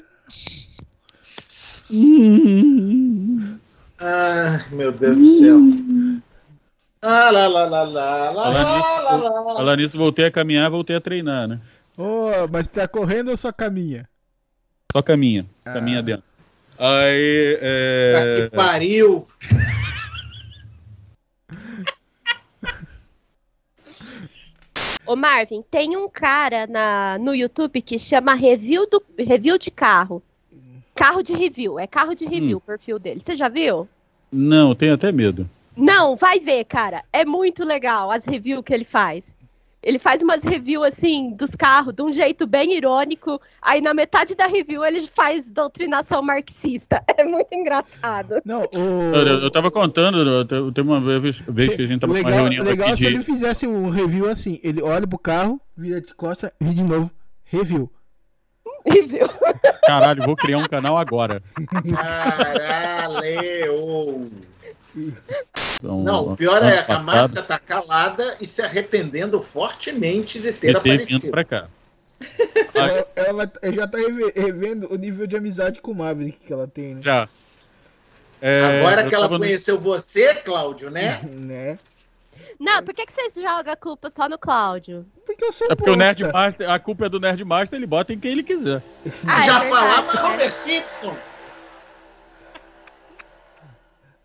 Ah, 4.04 4.64
meu 4.73 4.90
Deus 4.90 5.16
do 5.16 5.26
céu. 5.38 5.59
Ah, 7.00 7.30
lá, 7.30 7.47
lá, 7.47 7.64
lá, 7.64 7.82
lá, 7.85 8.30
lá, 8.30 8.32
Falar 8.32 8.50
lá, 8.50 8.75
nisso, 8.75 9.02
lá, 9.02 9.16
lá. 9.40 9.54
Falar 9.54 9.76
nisso, 9.76 9.97
voltei 9.97 10.25
a 10.25 10.30
caminhar, 10.30 10.68
voltei 10.68 10.97
a 10.97 11.00
treinar, 11.00 11.47
né? 11.47 11.61
Ô, 11.97 12.49
mas 12.50 12.66
tá 12.66 12.88
correndo 12.88 13.30
ou 13.30 13.37
só 13.37 13.52
caminha? 13.52 14.09
Só 14.90 15.02
caminha. 15.02 15.47
Ah. 15.64 15.75
Caminha 15.75 16.02
dentro. 16.02 16.25
Aí. 16.80 17.59
É... 17.61 18.49
que 18.50 18.56
pariu. 18.56 19.28
Ô 25.06 25.14
Marvin, 25.14 25.62
tem 25.71 25.97
um 25.97 26.09
cara 26.09 26.66
na, 26.66 27.18
no 27.21 27.32
YouTube 27.32 27.80
que 27.82 27.99
chama 28.00 28.35
Review, 28.35 28.88
do, 28.90 29.00
review 29.16 29.59
de 29.59 29.71
Carro. 29.71 30.21
Carro 30.94 31.22
de 31.22 31.32
review, 31.32 31.78
é 31.78 31.87
carro 31.87 32.14
de 32.14 32.26
review 32.26 32.58
o 32.58 32.61
perfil 32.61 32.99
dele. 32.99 33.20
Você 33.25 33.34
já 33.34 33.49
viu? 33.49 33.88
Não, 34.30 34.75
tenho 34.75 34.94
até 34.94 35.11
medo. 35.11 35.49
Não, 35.76 36.16
vai 36.16 36.38
ver, 36.38 36.64
cara. 36.64 37.02
É 37.12 37.25
muito 37.25 37.64
legal 37.64 38.11
as 38.11 38.25
reviews 38.26 38.62
que 38.64 38.75
ele 38.75 38.84
faz. 38.84 39.34
Ele 39.82 39.99
faz 39.99 40.22
umas 40.22 40.44
reviews 40.44 40.84
assim 40.87 41.30
dos 41.34 41.56
carros 41.56 41.92
de 41.92 42.02
um 42.02 42.12
jeito 42.12 42.46
bem 42.46 42.75
irônico. 42.75 43.40
Aí 43.61 43.80
na 43.80 43.92
metade 43.92 44.37
da 44.37 44.46
review 44.46 44.84
ele 44.84 45.02
faz 45.08 45.50
doutrinação 45.50 46.22
marxista. 46.22 47.02
É 47.16 47.25
muito 47.25 47.52
engraçado. 47.52 48.37
Não, 48.44 48.62
Eu, 48.72 48.80
eu, 48.80 49.26
eu 49.40 49.46
o. 49.46 49.50
tava 49.50 49.70
contando, 49.70 50.18
eu 50.18 50.44
te- 50.44 50.72
teve 50.75 50.88
uma 50.88 51.00
vez, 51.20 51.38
vez 51.40 51.75
que 51.75 51.82
a 51.82 51.87
gente 51.87 52.00
tava 52.00 52.12
legal 52.12 52.32
reunião 52.32 52.64
legal 52.64 52.88
aqui 52.88 52.96
se 52.99 53.02
de. 53.02 53.06
ele 53.14 53.25
fizesse 53.25 53.66
um 53.66 53.88
review 53.88 54.28
assim. 54.28 54.61
Ele 54.62 54.80
olha 54.82 55.06
pro 55.06 55.18
carro, 55.18 55.61
vira 55.76 56.00
de 56.00 56.14
costa, 56.14 56.52
vira 56.61 56.75
de 56.75 56.82
novo. 56.84 57.11
Review. 57.44 57.90
Review. 58.86 59.26
Caralho, 59.86 60.22
vou 60.24 60.36
criar 60.36 60.58
um 60.58 60.66
canal 60.66 60.98
agora. 60.98 61.42
Caralho. 62.92 64.30
Então, 64.94 66.02
Não, 66.02 66.32
o 66.32 66.36
pior 66.36 66.62
é 66.62 66.84
a 66.86 66.98
Márcia 66.98 67.42
tá 67.42 67.58
calada 67.58 68.36
e 68.40 68.46
se 68.46 68.60
arrependendo 68.62 69.40
fortemente 69.40 70.38
de 70.38 70.52
ter 70.52 70.72
ter 70.72 70.76
aparecido. 70.76 71.30
pra 71.30 71.44
cá. 71.44 71.68
Ela, 72.74 73.06
ela 73.16 73.52
já 73.72 73.86
tá 73.86 73.98
reve- 73.98 74.32
revendo 74.36 74.92
o 74.92 74.96
nível 74.96 75.26
de 75.26 75.36
amizade 75.36 75.80
com 75.80 75.90
o 75.90 75.94
Maverick 75.94 76.38
que 76.46 76.52
ela 76.52 76.68
tem, 76.68 76.94
né? 76.96 77.00
Já. 77.02 77.28
É, 78.40 78.80
Agora 78.80 79.08
que 79.08 79.14
ela 79.14 79.24
tava 79.26 79.38
no- 79.38 79.44
conheceu 79.44 79.78
você, 79.78 80.34
Cláudio, 80.34 80.90
né? 80.90 81.20
né? 81.26 81.78
Não, 82.58 82.82
por 82.82 82.94
que, 82.94 83.06
que 83.06 83.12
vocês 83.12 83.34
jogam 83.34 83.72
a 83.72 83.76
culpa 83.76 84.10
só 84.10 84.28
no 84.28 84.38
Cláudio? 84.38 85.06
Porque 85.26 85.44
eu 85.44 85.52
sou 85.52 85.66
É 85.70 85.74
porque 85.74 85.90
o 85.90 85.96
bosta. 85.96 86.22
Nerdmaster, 86.22 86.70
a 86.70 86.78
culpa 86.78 87.06
é 87.06 87.08
do 87.08 87.20
Nerdmaster, 87.20 87.78
ele 87.78 87.86
bota 87.86 88.12
em 88.12 88.18
quem 88.18 88.32
ele 88.32 88.42
quiser. 88.42 88.82
Ah, 89.26 89.42
é 89.42 89.46
Já 89.46 89.58
verdade, 89.58 89.70
falava 89.70 90.14
né? 90.14 90.34
Homer 90.34 90.52
Simpson. 90.52 91.16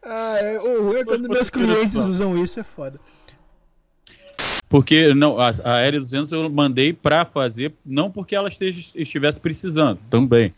Ah, 0.03 0.37
é, 0.39 0.59
o 0.59 0.83
ruim 0.83 0.99
é 0.99 1.03
quando 1.03 1.27
meus 1.27 1.49
clientes 1.49 1.97
usam 1.97 2.41
isso, 2.41 2.59
é 2.59 2.63
foda. 2.63 2.99
Porque 4.69 5.13
não, 5.13 5.39
a, 5.39 5.49
a 5.49 5.91
L200 5.91 6.31
eu 6.31 6.49
mandei 6.49 6.93
pra 6.93 7.25
fazer, 7.25 7.73
não 7.85 8.11
porque 8.11 8.35
ela 8.35 8.49
esteja, 8.49 8.79
estivesse 8.95 9.39
precisando, 9.39 9.99
também. 10.09 10.53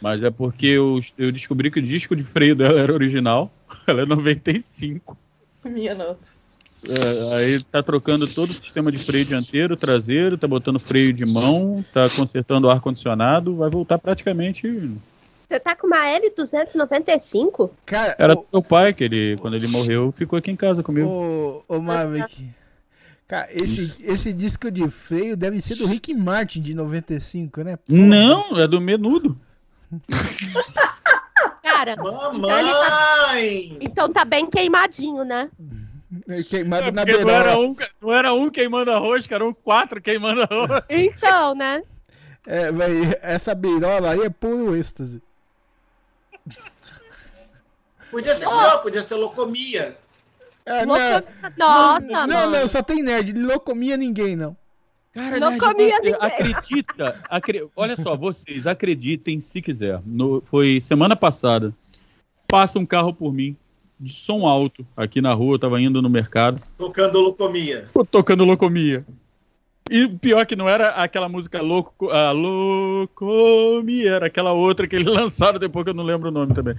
Mas 0.00 0.22
é 0.22 0.30
porque 0.30 0.66
eu, 0.66 1.00
eu 1.18 1.30
descobri 1.30 1.70
que 1.70 1.78
o 1.78 1.82
disco 1.82 2.16
de 2.16 2.22
freio 2.22 2.56
dela 2.56 2.80
era 2.80 2.92
original, 2.92 3.52
ela 3.86 4.02
é 4.02 4.06
95. 4.06 5.16
Minha 5.64 5.94
nossa. 5.94 6.32
É, 6.88 7.36
aí 7.36 7.62
tá 7.62 7.82
trocando 7.82 8.26
todo 8.26 8.50
o 8.50 8.54
sistema 8.54 8.90
de 8.90 8.98
freio 8.98 9.24
dianteiro, 9.24 9.76
traseiro, 9.76 10.38
tá 10.38 10.48
botando 10.48 10.78
freio 10.78 11.12
de 11.12 11.26
mão, 11.26 11.84
tá 11.92 12.08
consertando 12.10 12.66
o 12.66 12.70
ar-condicionado, 12.70 13.56
vai 13.56 13.68
voltar 13.68 13.98
praticamente. 13.98 14.66
Você 15.48 15.60
tá 15.60 15.74
com 15.76 15.86
uma 15.86 16.04
L295? 16.06 17.70
Cara, 17.84 18.14
Era 18.18 18.32
o, 18.32 18.36
do 18.36 18.46
meu 18.52 18.62
pai, 18.62 18.94
que 18.94 19.04
ele, 19.04 19.36
quando 19.38 19.56
ele 19.56 19.66
morreu, 19.66 20.12
ficou 20.16 20.38
aqui 20.38 20.50
em 20.50 20.56
casa 20.56 20.82
comigo. 20.82 21.08
o, 21.08 21.64
o 21.68 21.80
Maverick. 21.80 22.48
Cara, 23.28 23.48
esse, 23.52 23.94
esse 24.00 24.32
disco 24.32 24.70
de 24.70 24.88
freio 24.90 25.36
deve 25.36 25.60
ser 25.60 25.76
do 25.76 25.86
Rick 25.86 26.12
Martin 26.14 26.60
de 26.60 26.74
95, 26.74 27.62
né? 27.62 27.76
Porra. 27.76 28.00
Não, 28.00 28.58
é 28.58 28.66
do 28.66 28.80
menudo. 28.80 29.38
Cara, 31.62 31.96
Mamãe! 31.96 33.76
então 33.80 34.12
tá 34.12 34.24
bem 34.24 34.50
queimadinho, 34.50 35.24
né? 35.24 35.48
É 36.28 36.42
Queimado 36.42 36.88
É, 36.88 36.90
na 36.90 37.04
porque 37.06 37.24
não 37.24 37.30
era, 37.30 37.58
um, 37.58 37.76
não 38.00 38.12
era 38.12 38.32
um 38.34 38.50
queimando 38.50 38.90
arroz, 38.90 39.26
que 39.26 39.34
eram 39.34 39.52
quatro 39.54 40.00
queimando 40.02 40.42
arroz. 40.42 40.82
Então, 40.90 41.54
né? 41.54 41.82
É, 42.46 42.72
véi, 42.72 43.16
essa 43.22 43.54
beirola 43.54 44.10
aí 44.10 44.20
é 44.22 44.30
puro 44.30 44.74
êxtase. 44.76 45.22
Podia 48.10 48.34
ser 48.34 48.46
pior, 48.48 48.82
podia 48.82 49.02
ser 49.02 49.14
locomia. 49.14 49.96
É, 50.66 50.84
não, 50.84 50.94
Louca- 50.94 51.24
Nossa, 51.56 52.06
não, 52.26 52.26
mano. 52.26 52.50
não, 52.50 52.68
só 52.68 52.82
tem 52.82 53.02
nerd. 53.02 53.30
Ele 53.30 53.38
não 53.40 53.58
comia 53.58 53.96
ninguém, 53.96 54.34
não. 54.36 54.56
Cara, 55.12 55.38
Não 55.40 55.50
Nerd 55.50 55.60
comia 55.60 55.96
ninguém. 55.98 56.16
acredita, 56.20 57.20
acre- 57.28 57.68
olha 57.74 57.96
só, 57.96 58.16
vocês 58.16 58.66
acreditem 58.66 59.40
se 59.40 59.60
quiser. 59.60 60.00
No- 60.04 60.40
foi 60.42 60.80
semana 60.82 61.16
passada. 61.16 61.72
Passa 62.46 62.78
um 62.78 62.86
carro 62.86 63.12
por 63.14 63.32
mim, 63.32 63.56
de 64.00 64.12
som 64.14 64.46
alto, 64.46 64.84
aqui 64.96 65.20
na 65.20 65.34
rua, 65.34 65.54
eu 65.56 65.58
tava 65.58 65.78
indo 65.80 66.00
no 66.00 66.08
mercado, 66.08 66.60
Tocando 66.78 67.20
locomia. 67.20 67.86
tô 67.92 68.02
tocando 68.04 68.44
locomia. 68.44 69.04
E 69.90 70.04
o 70.04 70.18
pior 70.18 70.46
que 70.46 70.56
não 70.56 70.68
era 70.68 70.90
aquela 70.90 71.28
música 71.28 71.60
louco, 71.60 72.08
a 72.10 72.30
locomia, 72.30 74.12
era 74.12 74.26
aquela 74.26 74.52
outra 74.52 74.86
que 74.86 74.96
eles 74.96 75.06
lançaram 75.12 75.58
depois 75.58 75.84
que 75.84 75.90
eu 75.90 75.94
não 75.94 76.04
lembro 76.04 76.28
o 76.28 76.32
nome 76.32 76.54
também. 76.54 76.74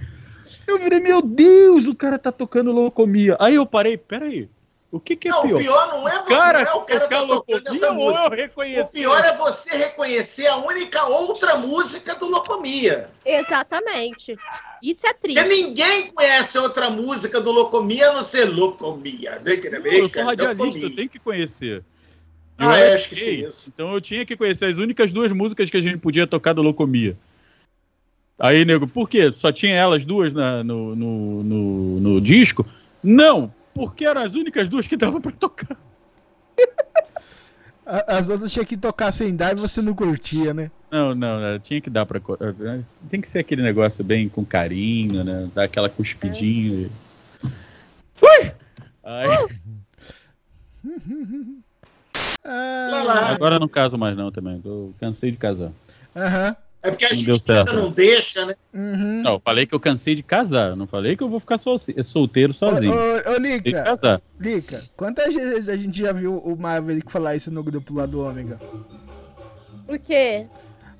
Eu 0.66 0.78
virei, 0.78 0.98
meu 0.98 1.22
Deus, 1.22 1.86
o 1.86 1.94
cara 1.94 2.18
tá 2.18 2.32
tocando 2.32 2.72
locomia. 2.72 3.36
Aí 3.38 3.54
eu 3.54 3.66
parei, 3.66 3.96
peraí, 3.96 4.48
o 4.92 5.00
que 5.00 5.16
que 5.16 5.26
é 5.26 5.30
Não, 5.30 5.42
pior? 5.42 5.56
o 5.56 5.58
pior 5.58 5.88
não 5.88 6.06
é, 6.08 6.22
Cara, 6.24 6.64
não 6.64 6.70
é 6.70 6.74
o 6.74 6.80
cara 6.82 7.08
tá 7.08 7.26
tocando 7.26 7.68
essa 7.74 7.88
ou 7.90 7.94
música. 7.94 8.22
eu 8.24 8.26
O 8.26 8.34
reconhecer? 8.34 8.92
pior 8.92 9.24
é 9.24 9.36
você 9.36 9.70
reconhecer 9.74 10.46
a 10.46 10.56
única 10.58 11.06
outra 11.06 11.56
música 11.56 12.14
do 12.14 12.26
Locomia. 12.28 13.08
Exatamente. 13.24 14.38
Isso 14.82 15.06
é 15.06 15.14
Porque 15.14 15.34
triste. 15.42 15.62
ninguém 15.62 16.12
conhece 16.12 16.58
outra 16.58 16.90
música 16.90 17.40
do 17.40 17.50
Locomia 17.50 18.10
a 18.10 18.12
não 18.12 18.22
ser 18.22 18.44
Locomia. 18.44 19.40
Não, 19.44 19.90
eu 19.92 20.08
sou 20.10 20.24
radialista, 20.24 20.80
eu 20.86 20.94
tenho 20.94 21.08
que 21.08 21.18
conhecer. 21.18 21.82
Eu 22.58 22.68
Ah, 22.68 22.78
é, 22.78 22.92
acho 22.94 23.08
que 23.08 23.14
sim, 23.14 23.46
isso. 23.46 23.70
Então 23.72 23.94
eu 23.94 24.00
tinha 24.00 24.26
que 24.26 24.36
conhecer 24.36 24.66
as 24.66 24.76
únicas 24.76 25.10
duas 25.10 25.32
músicas 25.32 25.70
que 25.70 25.76
a 25.78 25.80
gente 25.80 25.96
podia 25.96 26.26
tocar 26.26 26.52
do 26.52 26.60
Locomia. 26.60 27.16
Aí, 28.38 28.64
nego, 28.64 28.86
por 28.86 29.08
quê? 29.08 29.32
Só 29.32 29.50
tinha 29.52 29.74
elas 29.74 30.04
duas 30.04 30.32
na- 30.34 30.62
no, 30.64 30.94
no, 30.96 31.42
no, 31.44 32.00
no 32.00 32.20
disco? 32.20 32.66
Não, 33.02 33.52
porque 33.74 34.04
eram 34.04 34.22
as 34.22 34.34
únicas 34.34 34.68
duas 34.68 34.86
que 34.86 34.96
dava 34.96 35.20
pra 35.20 35.32
tocar. 35.32 35.76
As 37.84 38.28
outras 38.28 38.52
tinha 38.52 38.64
que 38.64 38.76
tocar 38.76 39.10
sem 39.12 39.34
dar 39.34 39.52
e 39.56 39.60
você 39.60 39.82
não 39.82 39.92
curtia, 39.94 40.54
né? 40.54 40.70
Não, 40.90 41.14
não, 41.14 41.40
né, 41.40 41.58
tinha 41.58 41.80
que 41.80 41.90
dar 41.90 42.06
pra. 42.06 42.20
Tem 43.10 43.20
que 43.20 43.28
ser 43.28 43.40
aquele 43.40 43.62
negócio 43.62 44.04
bem 44.04 44.28
com 44.28 44.44
carinho, 44.44 45.24
né? 45.24 45.48
Dar 45.54 45.64
aquela 45.64 45.88
cuspidinha. 45.88 46.86
e- 46.86 46.90
Ui! 48.22 48.52
Aí, 49.02 49.28
Ah, 52.44 53.02
lá. 53.04 53.28
agora 53.30 53.54
eu 53.56 53.60
não 53.60 53.68
caso 53.68 53.96
mais, 53.96 54.16
não, 54.16 54.30
também. 54.32 54.60
Eu 54.64 54.92
cansei 55.00 55.30
de 55.30 55.36
casar. 55.36 55.70
Aham. 56.14 56.56
É 56.82 56.90
porque 56.90 57.04
a 57.04 57.10
Não 57.10 57.16
justiça 57.16 57.64
não 57.72 57.90
deixa, 57.92 58.44
né? 58.44 58.54
Uhum. 58.74 59.22
Não, 59.22 59.34
eu 59.34 59.40
falei 59.44 59.66
que 59.66 59.74
eu 59.74 59.78
cansei 59.80 60.14
de 60.16 60.22
casar. 60.22 60.74
Não 60.74 60.86
falei 60.86 61.16
que 61.16 61.22
eu 61.22 61.28
vou 61.28 61.38
ficar 61.38 61.58
solce- 61.58 61.94
solteiro 62.02 62.52
sozinho. 62.52 62.92
Ô, 62.92 62.96
ô, 62.96 63.34
ô, 63.36 63.40
Tem 63.40 63.60
que 63.60 63.68
Lica, 63.70 63.82
casar. 63.84 64.20
Lica, 64.40 64.82
quantas 64.96 65.32
vezes 65.32 65.68
a 65.68 65.76
gente 65.76 66.00
já 66.00 66.12
viu 66.12 66.36
o 66.38 66.56
Maverick 66.56 67.10
falar 67.12 67.36
isso 67.36 67.50
no 67.52 67.62
grupo 67.62 67.94
lá 67.94 68.04
do 68.04 68.20
Ômega? 68.26 68.58
Por 69.86 69.98
quê? 69.98 70.46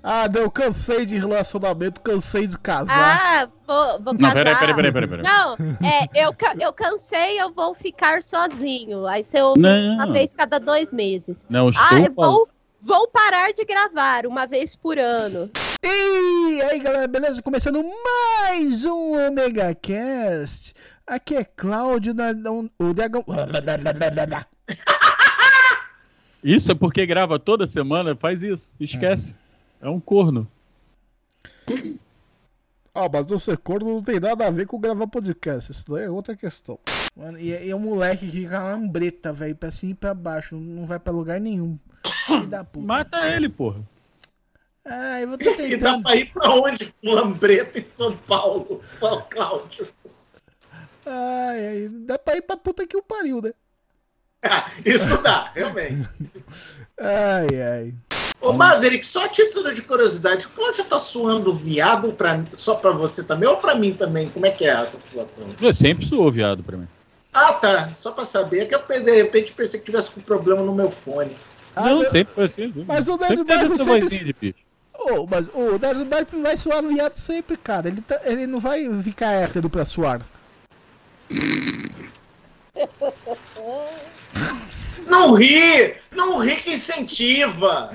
Ah, 0.05 0.29
não, 0.29 0.43
eu 0.43 0.51
cansei 0.51 1.07
de 1.07 1.17
relacionamento, 1.17 2.01
cansei 2.01 2.47
de 2.47 2.59
casar. 2.59 3.21
Ah, 3.45 3.49
vou, 3.67 4.01
vou 4.03 4.13
Não, 4.15 4.19
casar. 4.21 4.35
peraí, 4.35 4.55
peraí, 4.57 4.75
peraí, 4.75 4.93
peraí. 4.93 5.09
peraí. 5.09 5.23
Não, 5.25 5.55
é, 5.89 6.25
eu, 6.27 6.35
eu 6.61 6.73
cansei, 6.73 7.41
eu 7.41 7.53
vou 7.53 7.73
ficar 7.75 8.21
sozinho. 8.23 9.07
Aí 9.07 9.23
você 9.23 9.41
ouve 9.41 9.61
Não. 9.61 9.95
uma 9.95 10.13
vez 10.13 10.35
cada 10.35 10.59
dois 10.59 10.93
meses. 10.93 11.47
Não, 11.49 11.71
estou 11.71 11.85
Ah, 11.87 12.09
vou, 12.17 12.49
vou 12.83 13.09
parar 13.09 13.53
de 13.53 13.65
gravar 13.65 14.27
uma 14.27 14.45
vez 14.45 14.75
por 14.75 14.99
ano. 14.99 15.49
E 15.85 16.63
aí, 16.63 16.79
galera, 16.81 17.09
beleza? 17.09 17.43
Começando 17.43 17.83
mais 18.05 18.85
um 18.85 19.27
Omega 19.29 19.75
Cast. 19.75 20.75
Aqui 21.07 21.35
é 21.35 21.45
Cláudio, 21.45 22.15
na, 22.15 22.33
não- 22.33 22.71
o 22.79 22.95
Dragão. 22.95 23.25
Isso 26.45 26.71
é 26.73 26.75
porque 26.75 27.05
grava 27.07 27.39
toda 27.39 27.67
semana, 27.69 28.17
faz 28.17 28.43
isso. 28.43 28.73
Esquece. 28.81 29.35
É 29.81 29.89
um 29.89 30.01
corno. 30.01 30.49
Ah, 32.93 33.09
mas 33.13 33.31
o 33.31 33.39
ser 33.39 33.57
corno 33.59 33.95
não 33.95 34.03
tem 34.03 34.19
nada 34.19 34.47
a 34.47 34.51
ver 34.51 34.67
com 34.67 34.79
gravar 34.81 35.07
podcast. 35.07 35.71
Isso 35.71 35.85
daí 35.93 36.05
é 36.05 36.11
outra 36.11 36.37
questão. 36.37 36.79
Mano, 37.17 37.39
e, 37.39 37.51
e 37.51 37.71
é 37.71 37.77
um 37.77 37.79
moleque 37.79 38.27
que 38.27 38.39
fica 38.43 38.61
lambreta, 38.61 39.33
velho, 39.33 39.55
pra 39.55 39.71
cima 39.71 39.93
e 39.93 39.95
pra 39.95 40.13
baixo. 40.15 40.57
Não 40.57 40.85
vai 40.85 40.99
pra 40.99 41.13
lugar 41.13 41.41
nenhum. 41.41 41.79
Mata 42.83 43.29
ele, 43.29 43.49
porra. 43.49 43.81
Ah, 44.85 45.21
eu 45.21 45.29
vou 45.29 45.39
tô 45.39 45.45
E 45.63 45.77
dá 45.77 45.91
tentando. 45.93 46.03
pra 46.03 46.17
ir 46.17 46.33
pra 46.33 46.51
onde 46.51 46.87
com 47.01 47.11
Lambreta 47.13 47.79
em 47.79 47.85
São 47.85 48.17
Paulo? 48.17 48.81
Ó, 49.01 49.21
Cláudio. 49.23 49.89
Ai, 51.07 51.67
ai, 51.67 51.89
dá 51.91 52.19
pra 52.19 52.37
ir 52.37 52.43
pra 52.43 52.57
puta 52.57 52.87
que 52.87 52.97
o 52.97 53.03
pariu, 53.03 53.41
né? 53.43 53.53
Isso 54.85 55.21
dá, 55.23 55.51
realmente. 55.55 56.09
Ai, 57.01 57.61
ai. 57.63 57.95
Ô, 58.41 58.53
Maverick, 58.53 59.05
só 59.07 59.25
a 59.25 59.29
título 59.29 59.73
de 59.73 59.83
curiosidade, 59.83 60.47
o 60.47 60.51
Cláudio 60.51 60.85
tá 60.85 60.99
suando 60.99 61.53
viado 61.55 62.13
pra, 62.13 62.45
só 62.53 62.75
pra 62.77 62.91
você 62.91 63.25
também 63.25 63.49
ou 63.49 63.57
pra 63.57 63.75
mim 63.75 63.95
também? 63.95 64.29
Como 64.31 64.45
é 64.47 64.51
que 64.51 64.65
é 64.65 64.71
essa 64.71 64.99
situação? 64.99 65.47
Eu 65.61 65.73
sempre 65.73 66.07
sou 66.07 66.31
viado 66.31 66.63
pra 66.63 66.77
mim. 66.77 66.87
Ah, 67.33 67.53
tá. 67.55 67.95
Só 67.95 68.13
pra 68.13 68.25
saber. 68.25 68.61
É 68.61 68.67
que 68.67 68.75
eu 68.75 68.81
de 69.01 69.15
repente 69.17 69.53
pensei 69.53 69.81
que 69.81 69.87
tivesse 69.87 70.11
com 70.11 70.21
problema 70.21 70.63
no 70.63 70.75
meu 70.75 70.91
fone. 70.91 71.37
Ah, 71.75 71.87
não, 71.87 72.01
meu- 72.01 72.11
sempre 72.11 72.35
foi 72.35 72.45
assim. 72.45 72.71
viu? 72.71 72.85
Mas 72.87 73.09
o 73.09 73.17
Nerd 73.17 73.37
sempre 73.39 73.57
Bible 73.59 73.75
essa 73.75 73.85
sempre- 73.85 74.55
Ô, 75.05 75.27
mas 75.27 75.49
o 75.49 75.79
Bible 75.79 76.43
vai 76.43 76.57
suar 76.57 76.83
viado 76.83 77.17
sempre, 77.17 77.57
cara. 77.57 77.89
Ele, 77.89 78.01
tá- 78.01 78.21
ele 78.25 78.47
não 78.47 78.61
vai 78.61 78.89
ficar 79.03 79.33
hétero 79.33 79.69
pra 79.69 79.85
suar. 79.85 80.23
Não 85.07 85.35
ri! 85.35 85.95
Não 86.13 86.39
ri 86.39 86.57
que 86.57 86.73
incentiva! 86.73 87.95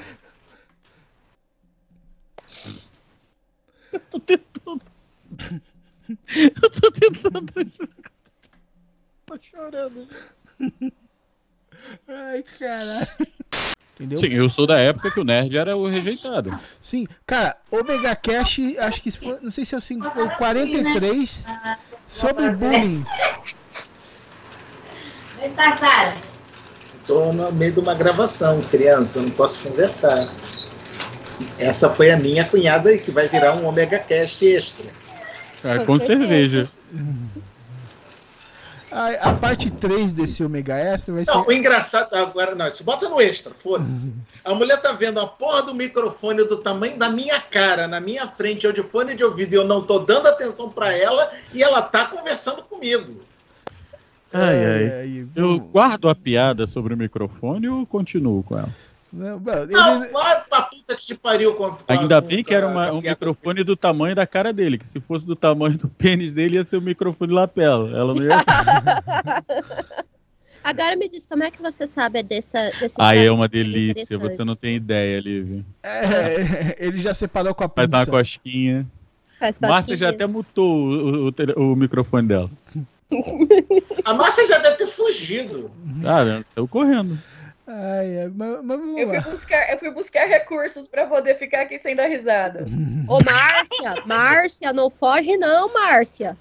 tô 4.09 4.19
tentando. 4.19 4.81
Eu 6.35 6.69
tô 6.71 6.91
tentando. 6.91 7.71
Tô 9.25 9.39
chorando. 9.41 10.07
Ai, 12.07 12.43
caralho. 12.43 13.07
Entendeu? 13.99 14.19
Sim, 14.19 14.27
eu 14.27 14.47
sou 14.49 14.67
da 14.67 14.77
época 14.79 15.09
que 15.09 15.19
o 15.19 15.23
nerd 15.23 15.57
era 15.57 15.75
o 15.75 15.87
rejeitado. 15.87 16.57
Sim, 16.79 17.07
cara, 17.25 17.57
Omega 17.71 18.15
Cash, 18.15 18.59
acho 18.79 19.01
que 19.01 19.09
foi, 19.09 19.39
não 19.41 19.49
sei 19.49 19.65
se 19.65 19.73
é 19.73 19.77
o, 19.79 19.81
cinco- 19.81 20.07
o 20.07 20.29
43 20.37 21.43
sobre 22.07 22.51
bullying. 22.51 23.03
Oi, 25.41 25.49
passada. 25.49 26.15
Tô 27.07 27.31
no 27.33 27.51
meio 27.51 27.71
de 27.73 27.79
uma 27.79 27.95
gravação, 27.95 28.61
criança, 28.69 29.17
eu 29.17 29.23
não 29.23 29.29
posso 29.31 29.63
conversar. 29.67 30.31
Essa 31.57 31.89
foi 31.89 32.11
a 32.11 32.17
minha 32.17 32.45
cunhada 32.45 32.89
aí, 32.89 32.99
que 32.99 33.09
vai 33.09 33.27
virar 33.27 33.55
um 33.55 33.65
Omega 33.65 33.97
Cast 33.97 34.45
extra. 34.45 34.85
Ah, 35.63 35.79
Com 35.79 35.85
com 35.87 35.99
certeza. 35.99 36.19
cerveja. 36.19 36.67
A, 38.89 39.29
a 39.29 39.33
parte 39.33 39.69
3 39.69 40.13
desse 40.13 40.43
Omega 40.43 40.75
Extra 40.75 41.13
vai 41.13 41.25
ser. 41.25 41.31
Não, 41.31 41.45
o 41.45 41.51
engraçado. 41.51 42.13
Agora 42.13 42.55
não, 42.55 42.67
isso 42.67 42.83
bota 42.83 43.09
no 43.09 43.19
extra, 43.19 43.53
foda-se. 43.53 44.13
A 44.45 44.55
mulher 44.55 44.81
tá 44.81 44.93
vendo 44.93 45.19
a 45.19 45.27
porra 45.27 45.63
do 45.63 45.75
microfone 45.75 46.45
do 46.45 46.57
tamanho 46.57 46.97
da 46.97 47.09
minha 47.09 47.39
cara, 47.39 47.87
na 47.87 47.99
minha 47.99 48.27
frente, 48.27 48.65
eu 48.65 48.71
de 48.71 48.81
fone 48.81 49.13
de 49.13 49.23
ouvido, 49.23 49.53
e 49.53 49.57
eu 49.57 49.65
não 49.65 49.81
tô 49.81 49.99
dando 49.99 50.27
atenção 50.27 50.69
pra 50.69 50.95
ela, 50.95 51.29
e 51.53 51.61
ela 51.61 51.81
tá 51.81 52.05
conversando 52.05 52.63
comigo. 52.63 53.21
Ai, 54.31 54.65
ai. 54.65 55.27
Eu 55.35 55.59
guardo 55.59 56.07
a 56.09 56.15
piada 56.15 56.65
sobre 56.65 56.93
o 56.93 56.97
microfone 56.97 57.67
ou 57.67 57.85
continuo 57.85 58.43
com 58.43 58.57
ela? 58.57 58.69
Não, 59.17 60.03
ele- 60.03 60.11
vai 60.11 60.43
pra 60.43 60.61
puta 60.63 60.95
que 60.95 61.05
te 61.05 61.15
pariu 61.15 61.55
Ainda 61.87 62.21
bem 62.21 62.43
que 62.43 62.53
era 62.53 62.67
uma- 62.67 62.91
um 62.91 63.01
microfone 63.01 63.63
do 63.63 63.75
tamanho 63.75 64.15
da 64.15 64.27
cara 64.27 64.53
dele, 64.53 64.77
que 64.77 64.87
se 64.87 64.99
fosse 64.99 65.25
do 65.25 65.35
tamanho 65.35 65.77
do 65.77 65.87
pênis 65.87 66.31
dele 66.31 66.55
ia 66.55 66.65
ser 66.65 66.77
o 66.77 66.81
microfone 66.81 67.33
lapela. 67.33 67.89
Ela 67.97 68.13
não 68.13 68.23
ia. 68.23 68.37
Agora 70.63 70.95
me 70.97 71.07
diz, 71.07 71.25
como 71.25 71.43
é 71.43 71.51
que 71.51 71.61
você 71.61 71.87
sabe 71.87 72.21
dessa, 72.23 72.71
desse 72.79 72.95
Aí 72.99 73.17
site 73.19 73.25
é 73.27 73.31
uma 73.31 73.47
delícia, 73.47 74.17
você 74.17 74.43
não 74.43 74.55
tem 74.55 74.75
ideia, 74.75 75.19
Lívia. 75.21 75.63
é, 75.81 76.75
ele 76.85 76.99
já 77.01 77.13
separou 77.13 77.55
com 77.55 77.63
a 77.63 77.69
Faz 77.69 77.89
uma 77.89 77.99
pinça. 77.99 78.11
cosquinha. 78.11 78.85
Faz 79.39 79.55
Márcia 79.61 79.95
já 79.95 80.09
até 80.09 80.25
mutou 80.27 80.67
o, 80.89 81.29
o 81.29 81.71
o 81.71 81.75
microfone 81.75 82.27
dela. 82.27 82.49
A 84.03 84.13
Márcia 84.13 84.45
já 84.47 84.57
deve 84.57 84.75
ter 84.77 84.87
fugido. 84.87 85.71
Ah, 86.03 86.25
né? 86.25 86.45
saiu 86.53 86.67
correndo. 86.67 87.17
Ai, 87.69 88.19
ai, 88.21 88.31
mas, 88.33 88.63
mas 88.63 88.79
Eu 88.97 89.09
fui 89.09 89.19
buscar, 89.31 89.69
eu 89.73 89.77
fui 89.77 89.91
buscar 89.91 90.25
recursos 90.25 90.87
pra 90.87 91.05
poder 91.05 91.37
ficar 91.37 91.63
aqui 91.63 91.77
sem 91.81 91.97
dar 91.97 92.07
risada. 92.07 92.65
Ô, 93.09 93.17
Márcia, 93.25 94.05
Márcia, 94.05 94.71
não 94.71 94.89
foge 94.89 95.35
não, 95.35 95.73
Márcia. 95.73 96.37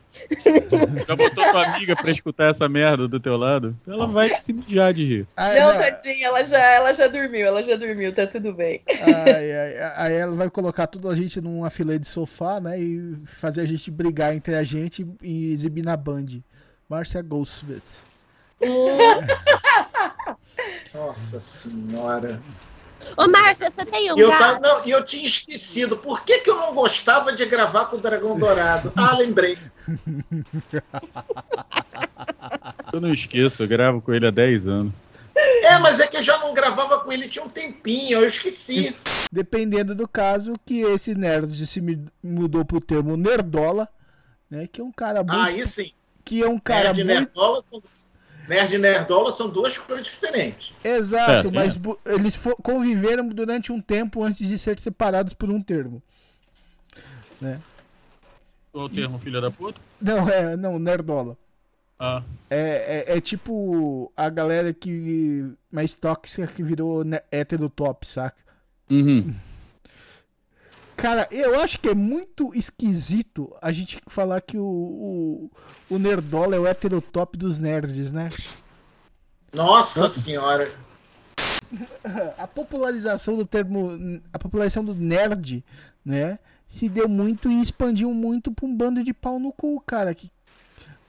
Já 1.09 1.17
botou 1.17 1.45
tua 1.45 1.67
amiga 1.67 1.97
pra 1.97 2.13
escutar 2.13 2.51
essa 2.53 2.69
merda 2.69 3.09
do 3.09 3.19
teu 3.19 3.37
lado? 3.37 3.77
Ela 3.89 4.07
vai 4.07 4.37
se 4.37 4.53
mijar 4.53 4.95
de 4.95 5.05
rir. 5.05 5.27
Ai, 5.37 5.59
Não, 5.59 5.73
não, 5.73 5.79
tadinha, 5.81 6.29
ela 6.29 6.45
já, 6.45 6.59
ela 6.59 6.93
já 6.93 7.09
dormiu, 7.09 7.45
ela 7.45 7.63
já 7.65 7.75
dormiu, 7.75 8.15
tá 8.15 8.25
tudo 8.27 8.53
bem. 8.53 8.81
ai, 8.89 9.53
ai, 9.53 9.93
aí 9.97 10.15
ela 10.15 10.37
vai 10.37 10.49
colocar 10.49 10.87
toda 10.87 11.09
a 11.09 11.15
gente 11.17 11.41
numa 11.41 11.71
fileira 11.71 11.99
de 11.99 12.07
sofá, 12.07 12.61
né? 12.61 12.79
E 12.79 13.17
fazer 13.27 13.63
a 13.63 13.67
gente 13.67 13.91
brigar 13.91 14.33
entre 14.33 14.55
a 14.55 14.63
gente 14.63 15.05
e 15.21 15.53
exibir 15.53 15.85
na 15.85 15.97
Band. 15.97 16.27
Márcia 16.89 17.21
Goldsmith. 17.21 18.01
Nossa 20.97 21.39
senhora. 21.41 22.41
Ô, 23.17 23.29
Márcia, 23.29 23.71
você 23.71 23.85
tem 23.85 24.11
um 24.13 24.17
E 24.17 24.21
eu, 24.21 24.31
gato? 24.31 24.39
tava, 24.41 24.61
não, 24.61 24.87
e 24.87 24.91
eu 24.91 25.05
tinha 25.05 25.27
esquecido. 25.27 25.99
Por 25.99 26.25
que, 26.25 26.39
que 26.39 26.49
eu 26.51 26.57
não 26.57 26.75
gostava 26.75 27.33
de 27.33 27.45
gravar 27.45 27.85
com 27.87 27.97
o 27.97 28.01
Dragão 28.01 28.39
Dourado? 28.39 28.91
Ah, 28.97 29.15
lembrei. 29.17 29.59
Eu 32.93 33.01
não 33.01 33.13
esqueço, 33.13 33.63
eu 33.63 33.69
gravo 33.69 34.01
com 34.01 34.15
ele 34.15 34.27
há 34.27 34.31
10 34.31 34.69
anos. 34.69 34.93
É, 35.63 35.79
mas 35.79 36.01
é 36.01 36.07
que 36.07 36.17
eu 36.17 36.23
já 36.23 36.39
não 36.39 36.55
gravava 36.55 37.01
com 37.01 37.13
ele 37.13 37.29
tinha 37.29 37.45
um 37.45 37.49
tempinho, 37.49 38.21
eu 38.21 38.25
esqueci. 38.25 38.97
Dependendo 39.31 39.95
do 39.95 40.09
caso, 40.09 40.55
que 40.65 40.81
esse 40.81 41.15
nerd 41.15 41.67
se 41.67 41.83
mudou 42.23 42.65
pro 42.65 42.81
termo 42.81 43.17
nerdola, 43.17 43.89
né? 44.49 44.67
Que 44.67 44.81
é 44.81 44.85
um 44.85 44.93
cara 44.93 45.23
muito. 45.23 45.39
Aí 45.39 45.67
sim. 45.67 45.93
que 46.25 46.43
é 46.43 46.49
um 46.49 46.59
cara 46.59 46.95
Nerd 46.95 47.05
muito. 47.05 47.19
Nerdola, 47.19 47.65
Nerd 48.49 48.75
e 48.75 48.79
Nerdola 48.79 49.33
são 49.33 49.49
duas 49.49 49.77
coisas 49.77 50.05
diferentes. 50.07 50.73
Exato, 50.85 51.49
É, 51.49 51.51
mas 51.53 51.77
bu- 51.77 51.99
eles 52.07 52.39
conviveram 52.63 53.29
durante 53.29 53.73
um 53.73 53.81
tempo 53.81 54.23
antes 54.23 54.47
de 54.49 54.57
ser 54.59 54.79
separados 54.79 55.33
por 55.35 55.51
um 55.51 55.61
termo. 55.63 56.03
Qual 58.73 58.85
o 58.85 58.89
termo, 58.89 59.19
filha 59.19 59.41
da 59.41 59.51
puta? 59.51 59.81
Não, 60.01 60.29
é, 60.29 60.57
não, 60.57 60.79
nerdola. 60.79 61.37
Ah, 61.99 62.23
É, 62.51 63.05
é, 63.09 63.17
é 63.17 63.21
tipo 63.21 64.13
a 64.17 64.29
galera 64.29 64.73
que 64.75 65.45
mais 65.73 65.95
tóxica 65.95 66.47
que 66.47 66.63
virou 66.63 67.03
ne- 67.03 67.23
hétero 67.31 67.69
top, 67.71 68.07
saca? 68.07 68.37
uhum. 68.91 69.35
Cara, 70.97 71.29
eu 71.31 71.61
acho 71.61 71.79
que 71.79 71.89
é 71.91 71.95
muito 71.95 72.53
esquisito 72.55 73.55
a 73.61 73.71
gente 73.71 73.99
falar 74.09 74.41
que 74.41 74.57
o, 74.57 74.65
o, 74.65 75.51
o 75.91 75.99
nerdola 75.99 76.57
é 76.57 76.59
o 76.59 76.67
hétero 76.67 77.01
top 77.03 77.37
dos 77.37 77.61
nerds, 77.61 78.11
né? 78.11 78.31
Nossa 79.53 80.09
senhora. 80.09 80.71
A 82.39 82.47
popularização 82.47 83.37
do 83.37 83.45
termo, 83.45 84.21
a 84.33 84.39
popularização 84.39 84.85
do 84.85 84.95
nerd, 84.95 85.65
né? 86.05 86.39
Se 86.69 86.89
deu 86.89 87.09
muito 87.09 87.51
e 87.51 87.61
expandiu 87.61 88.13
muito 88.15 88.53
pra 88.53 88.67
um 88.67 88.75
bando 88.75 89.03
de 89.03 89.13
pau 89.13 89.39
no 89.41 89.53
cu, 89.53 89.81
cara, 89.85 90.15
que 90.15 90.31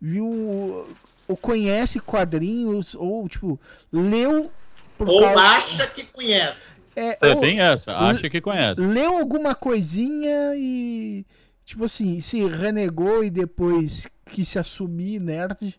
viu 0.02 0.88
ou 1.28 1.38
conhece 1.38 2.00
quadrinhos 2.00 2.96
ou 2.96 3.28
tipo 3.30 3.60
leu 3.92 4.52
Ou 5.00 5.22
causa- 5.22 5.42
acha 5.42 5.88
que 5.88 6.04
conhece. 6.06 6.82
É, 7.00 7.18
É, 7.22 7.36
tem 7.36 7.60
essa, 7.60 7.92
acha 7.96 8.30
que 8.30 8.42
conhece. 8.42 8.82
leu 8.82 9.18
alguma 9.18 9.54
coisinha 9.54 10.56
e 10.56 11.26
tipo 11.64 11.86
assim 11.86 12.20
se 12.20 12.44
renegou 12.46 13.24
e 13.24 13.30
depois 13.30 14.08
quis 14.26 14.48
se 14.48 14.58
assumir 14.58 15.20
nerd 15.20 15.76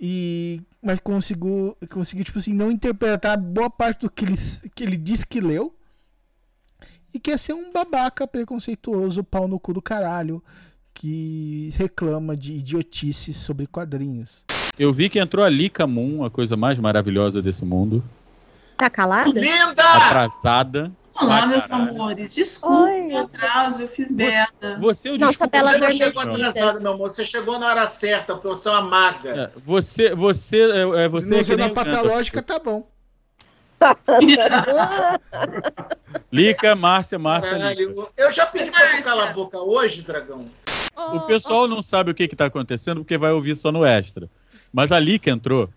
e 0.00 0.60
mas 0.82 0.98
conseguiu 0.98 1.76
conseguiu 1.90 2.24
tipo 2.24 2.38
assim 2.38 2.54
não 2.54 2.70
interpretar 2.70 3.36
boa 3.38 3.68
parte 3.70 4.00
do 4.02 4.10
que 4.10 4.24
ele 4.24 4.34
que 4.74 4.82
ele 4.82 4.96
disse 4.96 5.26
que 5.26 5.40
leu 5.40 5.74
e 7.12 7.18
quer 7.20 7.38
ser 7.38 7.52
um 7.52 7.72
babaca 7.72 8.26
preconceituoso 8.26 9.22
pau 9.22 9.46
no 9.46 9.58
cu 9.60 9.74
do 9.74 9.82
caralho 9.82 10.42
que 10.94 11.70
reclama 11.76 12.36
de 12.36 12.54
idiotices 12.54 13.36
sobre 13.36 13.66
quadrinhos 13.66 14.44
Eu 14.78 14.92
vi 14.92 15.10
que 15.10 15.18
entrou 15.18 15.44
a 15.44 15.48
Lika 15.48 15.86
Moon, 15.86 16.24
a 16.24 16.30
coisa 16.30 16.56
mais 16.56 16.78
maravilhosa 16.78 17.42
desse 17.42 17.64
mundo. 17.66 18.02
Tá 18.80 18.88
calada? 18.88 19.28
Linda! 19.28 19.82
Atrasada. 19.82 20.90
Olá, 21.14 21.46
meus 21.46 21.66
caralho. 21.66 21.90
amores. 21.90 22.34
Desculpa 22.34 22.90
Oi. 22.90 23.12
o 23.12 23.18
atraso, 23.18 23.82
eu 23.82 23.88
fiz 23.88 24.10
beta. 24.10 24.78
Você, 24.80 25.10
eu 25.10 25.18
Nossa, 25.18 25.32
desculpa, 25.32 25.50
Bela 25.50 25.72
Você 25.72 25.78
não 25.78 25.90
chegou 25.90 26.22
atrasado, 26.22 26.80
meu 26.80 26.92
amor. 26.92 27.10
Você 27.10 27.22
chegou 27.22 27.58
na 27.58 27.66
hora 27.66 27.84
certa, 27.84 28.32
porque 28.32 28.48
você 28.48 28.70
é 28.70 28.72
uma 28.72 28.80
maga. 28.80 29.38
É, 29.38 29.50
você, 29.66 30.14
você, 30.14 30.62
é, 30.62 31.04
é, 31.04 31.08
você 31.10 31.26
é 31.26 31.30
não 31.30 31.38
que 31.38 31.44
sendo 31.44 31.58
nem 31.58 31.66
a 31.66 31.70
o 31.70 31.74
Gandalf. 31.74 31.94
patológica 31.94 32.40
tá 32.40 32.58
bom 32.58 32.88
Lica, 36.32 36.74
Márcia, 36.74 37.18
Márcia, 37.18 37.52
Lica. 37.52 37.62
Caralho, 37.62 38.08
eu 38.16 38.32
já 38.32 38.46
pedi 38.46 38.70
pra 38.70 38.96
tu 38.96 39.02
calar 39.02 39.28
a 39.28 39.32
boca 39.34 39.58
hoje, 39.58 40.00
dragão. 40.00 40.46
O 40.96 41.20
pessoal 41.20 41.68
não 41.68 41.82
sabe 41.82 42.12
o 42.12 42.14
que 42.14 42.24
está 42.24 42.46
acontecendo 42.46 43.02
porque 43.02 43.18
vai 43.18 43.32
ouvir 43.32 43.56
só 43.56 43.70
no 43.70 43.84
extra. 43.84 44.26
Mas 44.72 44.90
a 44.90 44.98
Lika 44.98 45.30
entrou. 45.30 45.68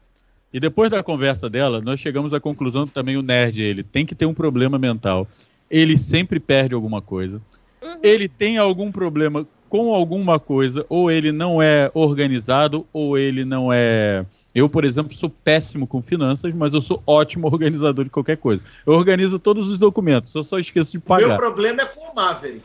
E 0.54 0.60
depois 0.60 0.92
da 0.92 1.02
conversa 1.02 1.50
dela, 1.50 1.82
nós 1.82 2.00
chegamos 2.00 2.34
à 2.34 2.39
conclusão 2.39 2.86
que 2.86 2.94
também 2.94 3.18
o 3.18 3.22
nerd, 3.24 3.60
ele 3.62 3.82
tem 3.84 4.06
que 4.06 4.13
ter 4.13 4.26
um 4.28 4.34
problema 4.34 4.78
mental. 4.78 5.28
Ele 5.70 5.98
sempre 5.98 6.39
perde 6.39 6.76
alguma 6.76 7.02
coisa. 7.02 7.42
Uhum. 7.82 7.98
Ele 8.04 8.30
tem 8.30 8.58
algum 8.60 8.92
problema 8.92 9.48
com 9.68 9.92
alguma 9.94 10.39
coisa, 10.39 10.86
ou 10.88 11.10
ele 11.10 11.32
não 11.32 11.60
é 11.60 11.89
organizado, 11.96 12.86
ou 12.94 13.18
ele 13.18 13.44
não 13.44 13.74
é 13.74 14.24
Eu, 14.54 14.70
por 14.70 14.86
exemplo, 14.86 15.18
sou 15.18 15.32
péssimo 15.32 15.88
com 15.88 16.00
finanças, 16.00 16.54
mas 16.54 16.76
eu 16.76 16.82
sou 16.84 17.02
ótimo 17.08 17.48
organizador 17.52 18.06
de 18.06 18.12
qualquer 18.12 18.38
coisa. 18.38 18.62
Eu 18.86 18.94
organizo 18.94 19.39
todos 19.39 19.68
os 19.68 19.80
documentos, 19.80 20.34
eu 20.36 20.44
só 20.44 20.60
esqueço 20.60 20.92
de 20.92 20.98
Meu 21.00 21.04
pagar. 21.08 21.38
problema 21.38 21.82
é 21.82 21.86
com 21.86 22.12
o 22.12 22.16
Maverick. 22.16 22.62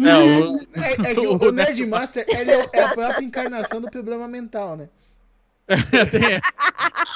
É, 0.00 0.16
o- 0.16 0.60
É, 0.74 1.10
é 1.10 1.14
que 1.14 1.20
o, 1.20 1.34
o 1.42 1.50
Nerdmaster 1.50 2.24
ele 2.28 2.52
é, 2.52 2.68
é 2.72 2.82
a 2.84 2.94
própria 2.94 3.24
encarnação 3.24 3.80
do 3.80 3.90
problema 3.90 4.28
mental, 4.28 4.76
né? 4.76 4.88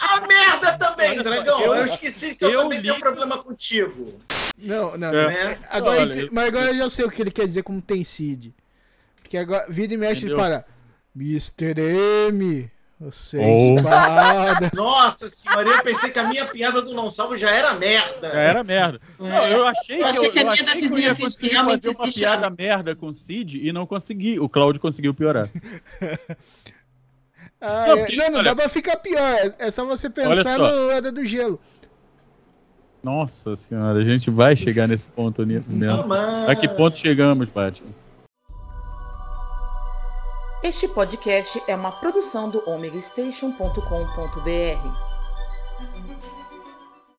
A 0.02 0.26
merda 0.26 0.76
também, 0.78 1.22
Dragão. 1.22 1.60
Eu, 1.62 1.74
eu- 1.74 1.84
esqueci 1.86 2.34
que 2.34 2.44
eu, 2.44 2.50
eu 2.50 2.62
também 2.62 2.78
li- 2.80 2.88
tenho 2.88 3.00
problema 3.00 3.42
contigo. 3.42 4.20
Não, 4.58 4.96
não. 4.98 5.08
É. 5.08 5.26
Né? 5.28 5.58
Agora, 5.70 6.00
Olha, 6.02 6.28
mas 6.30 6.48
agora 6.48 6.70
eu 6.70 6.76
já 6.76 6.90
sei 6.90 7.04
o 7.06 7.10
que 7.10 7.22
ele 7.22 7.30
quer 7.30 7.46
dizer 7.46 7.62
como 7.62 7.80
tem 7.80 8.04
Cid. 8.04 8.54
Porque 9.22 9.36
agora, 9.38 9.64
vira 9.68 9.94
e 9.94 9.96
mexe, 9.96 10.26
ele 10.26 10.34
Entendeu? 10.34 10.38
para. 10.38 10.64
Mr. 11.16 11.74
M, 12.28 12.70
você 13.00 13.38
é 13.38 13.40
Oh. 13.46 13.76
espada. 13.76 14.70
Nossa 14.74 15.28
senhora, 15.28 15.68
eu 15.70 15.82
pensei 15.82 16.10
que 16.10 16.18
a 16.18 16.24
minha 16.24 16.44
piada 16.46 16.80
do 16.82 16.94
não 16.94 17.08
salvo 17.10 17.36
já 17.36 17.50
era 17.50 17.74
merda. 17.74 18.30
Já 18.30 18.38
era 18.40 18.64
merda. 18.64 19.00
Não, 19.18 19.48
eu 19.48 19.66
achei 19.66 19.96
que 19.96 20.02
Eu 20.02 20.06
achei 20.06 20.26
eu, 20.28 20.32
que 20.32 20.38
a 20.38 20.42
eu 20.42 20.44
minha 20.50 20.62
achei 20.62 20.80
que 20.80 20.86
eu 20.94 20.98
ia 20.98 21.14
conseguir 21.14 21.54
fazer 21.54 21.88
uma 21.90 22.12
piada 22.12 22.42
chama. 22.44 22.56
merda 22.58 22.94
com 22.94 23.06
o 23.08 23.14
Cid 23.14 23.66
e 23.66 23.72
não 23.72 23.86
consegui. 23.86 24.38
O 24.38 24.48
Cláudio 24.48 24.80
conseguiu 24.80 25.14
piorar. 25.14 25.48
Ah, 27.62 27.84
Não, 27.86 27.94
é- 27.94 27.96
porque, 28.00 28.16
não, 28.16 28.30
não 28.30 28.38
olha- 28.40 28.50
dá 28.50 28.56
pra 28.56 28.68
ficar 28.68 28.96
pior. 28.96 29.20
É, 29.20 29.54
é 29.66 29.70
só 29.70 29.84
você 29.86 30.10
pensar 30.10 30.58
só. 30.58 30.72
no 30.72 31.12
do 31.12 31.24
Gelo. 31.24 31.60
Nossa 33.02 33.54
senhora, 33.56 33.98
a 34.00 34.04
gente 34.04 34.30
vai 34.30 34.56
chegar 34.56 34.88
nesse 34.88 35.06
ponto 35.08 35.44
Não, 35.46 35.62
mesmo. 35.68 36.06
mas... 36.08 36.48
A 36.48 36.54
que 36.56 36.68
ponto 36.68 36.96
chegamos, 36.96 37.52
Fátima? 37.52 37.88
Este 40.62 40.86
podcast 40.86 41.60
é 41.66 41.74
uma 41.74 41.90
produção 41.90 42.48
do 42.48 42.62
omegastation.com.br. 42.68 45.21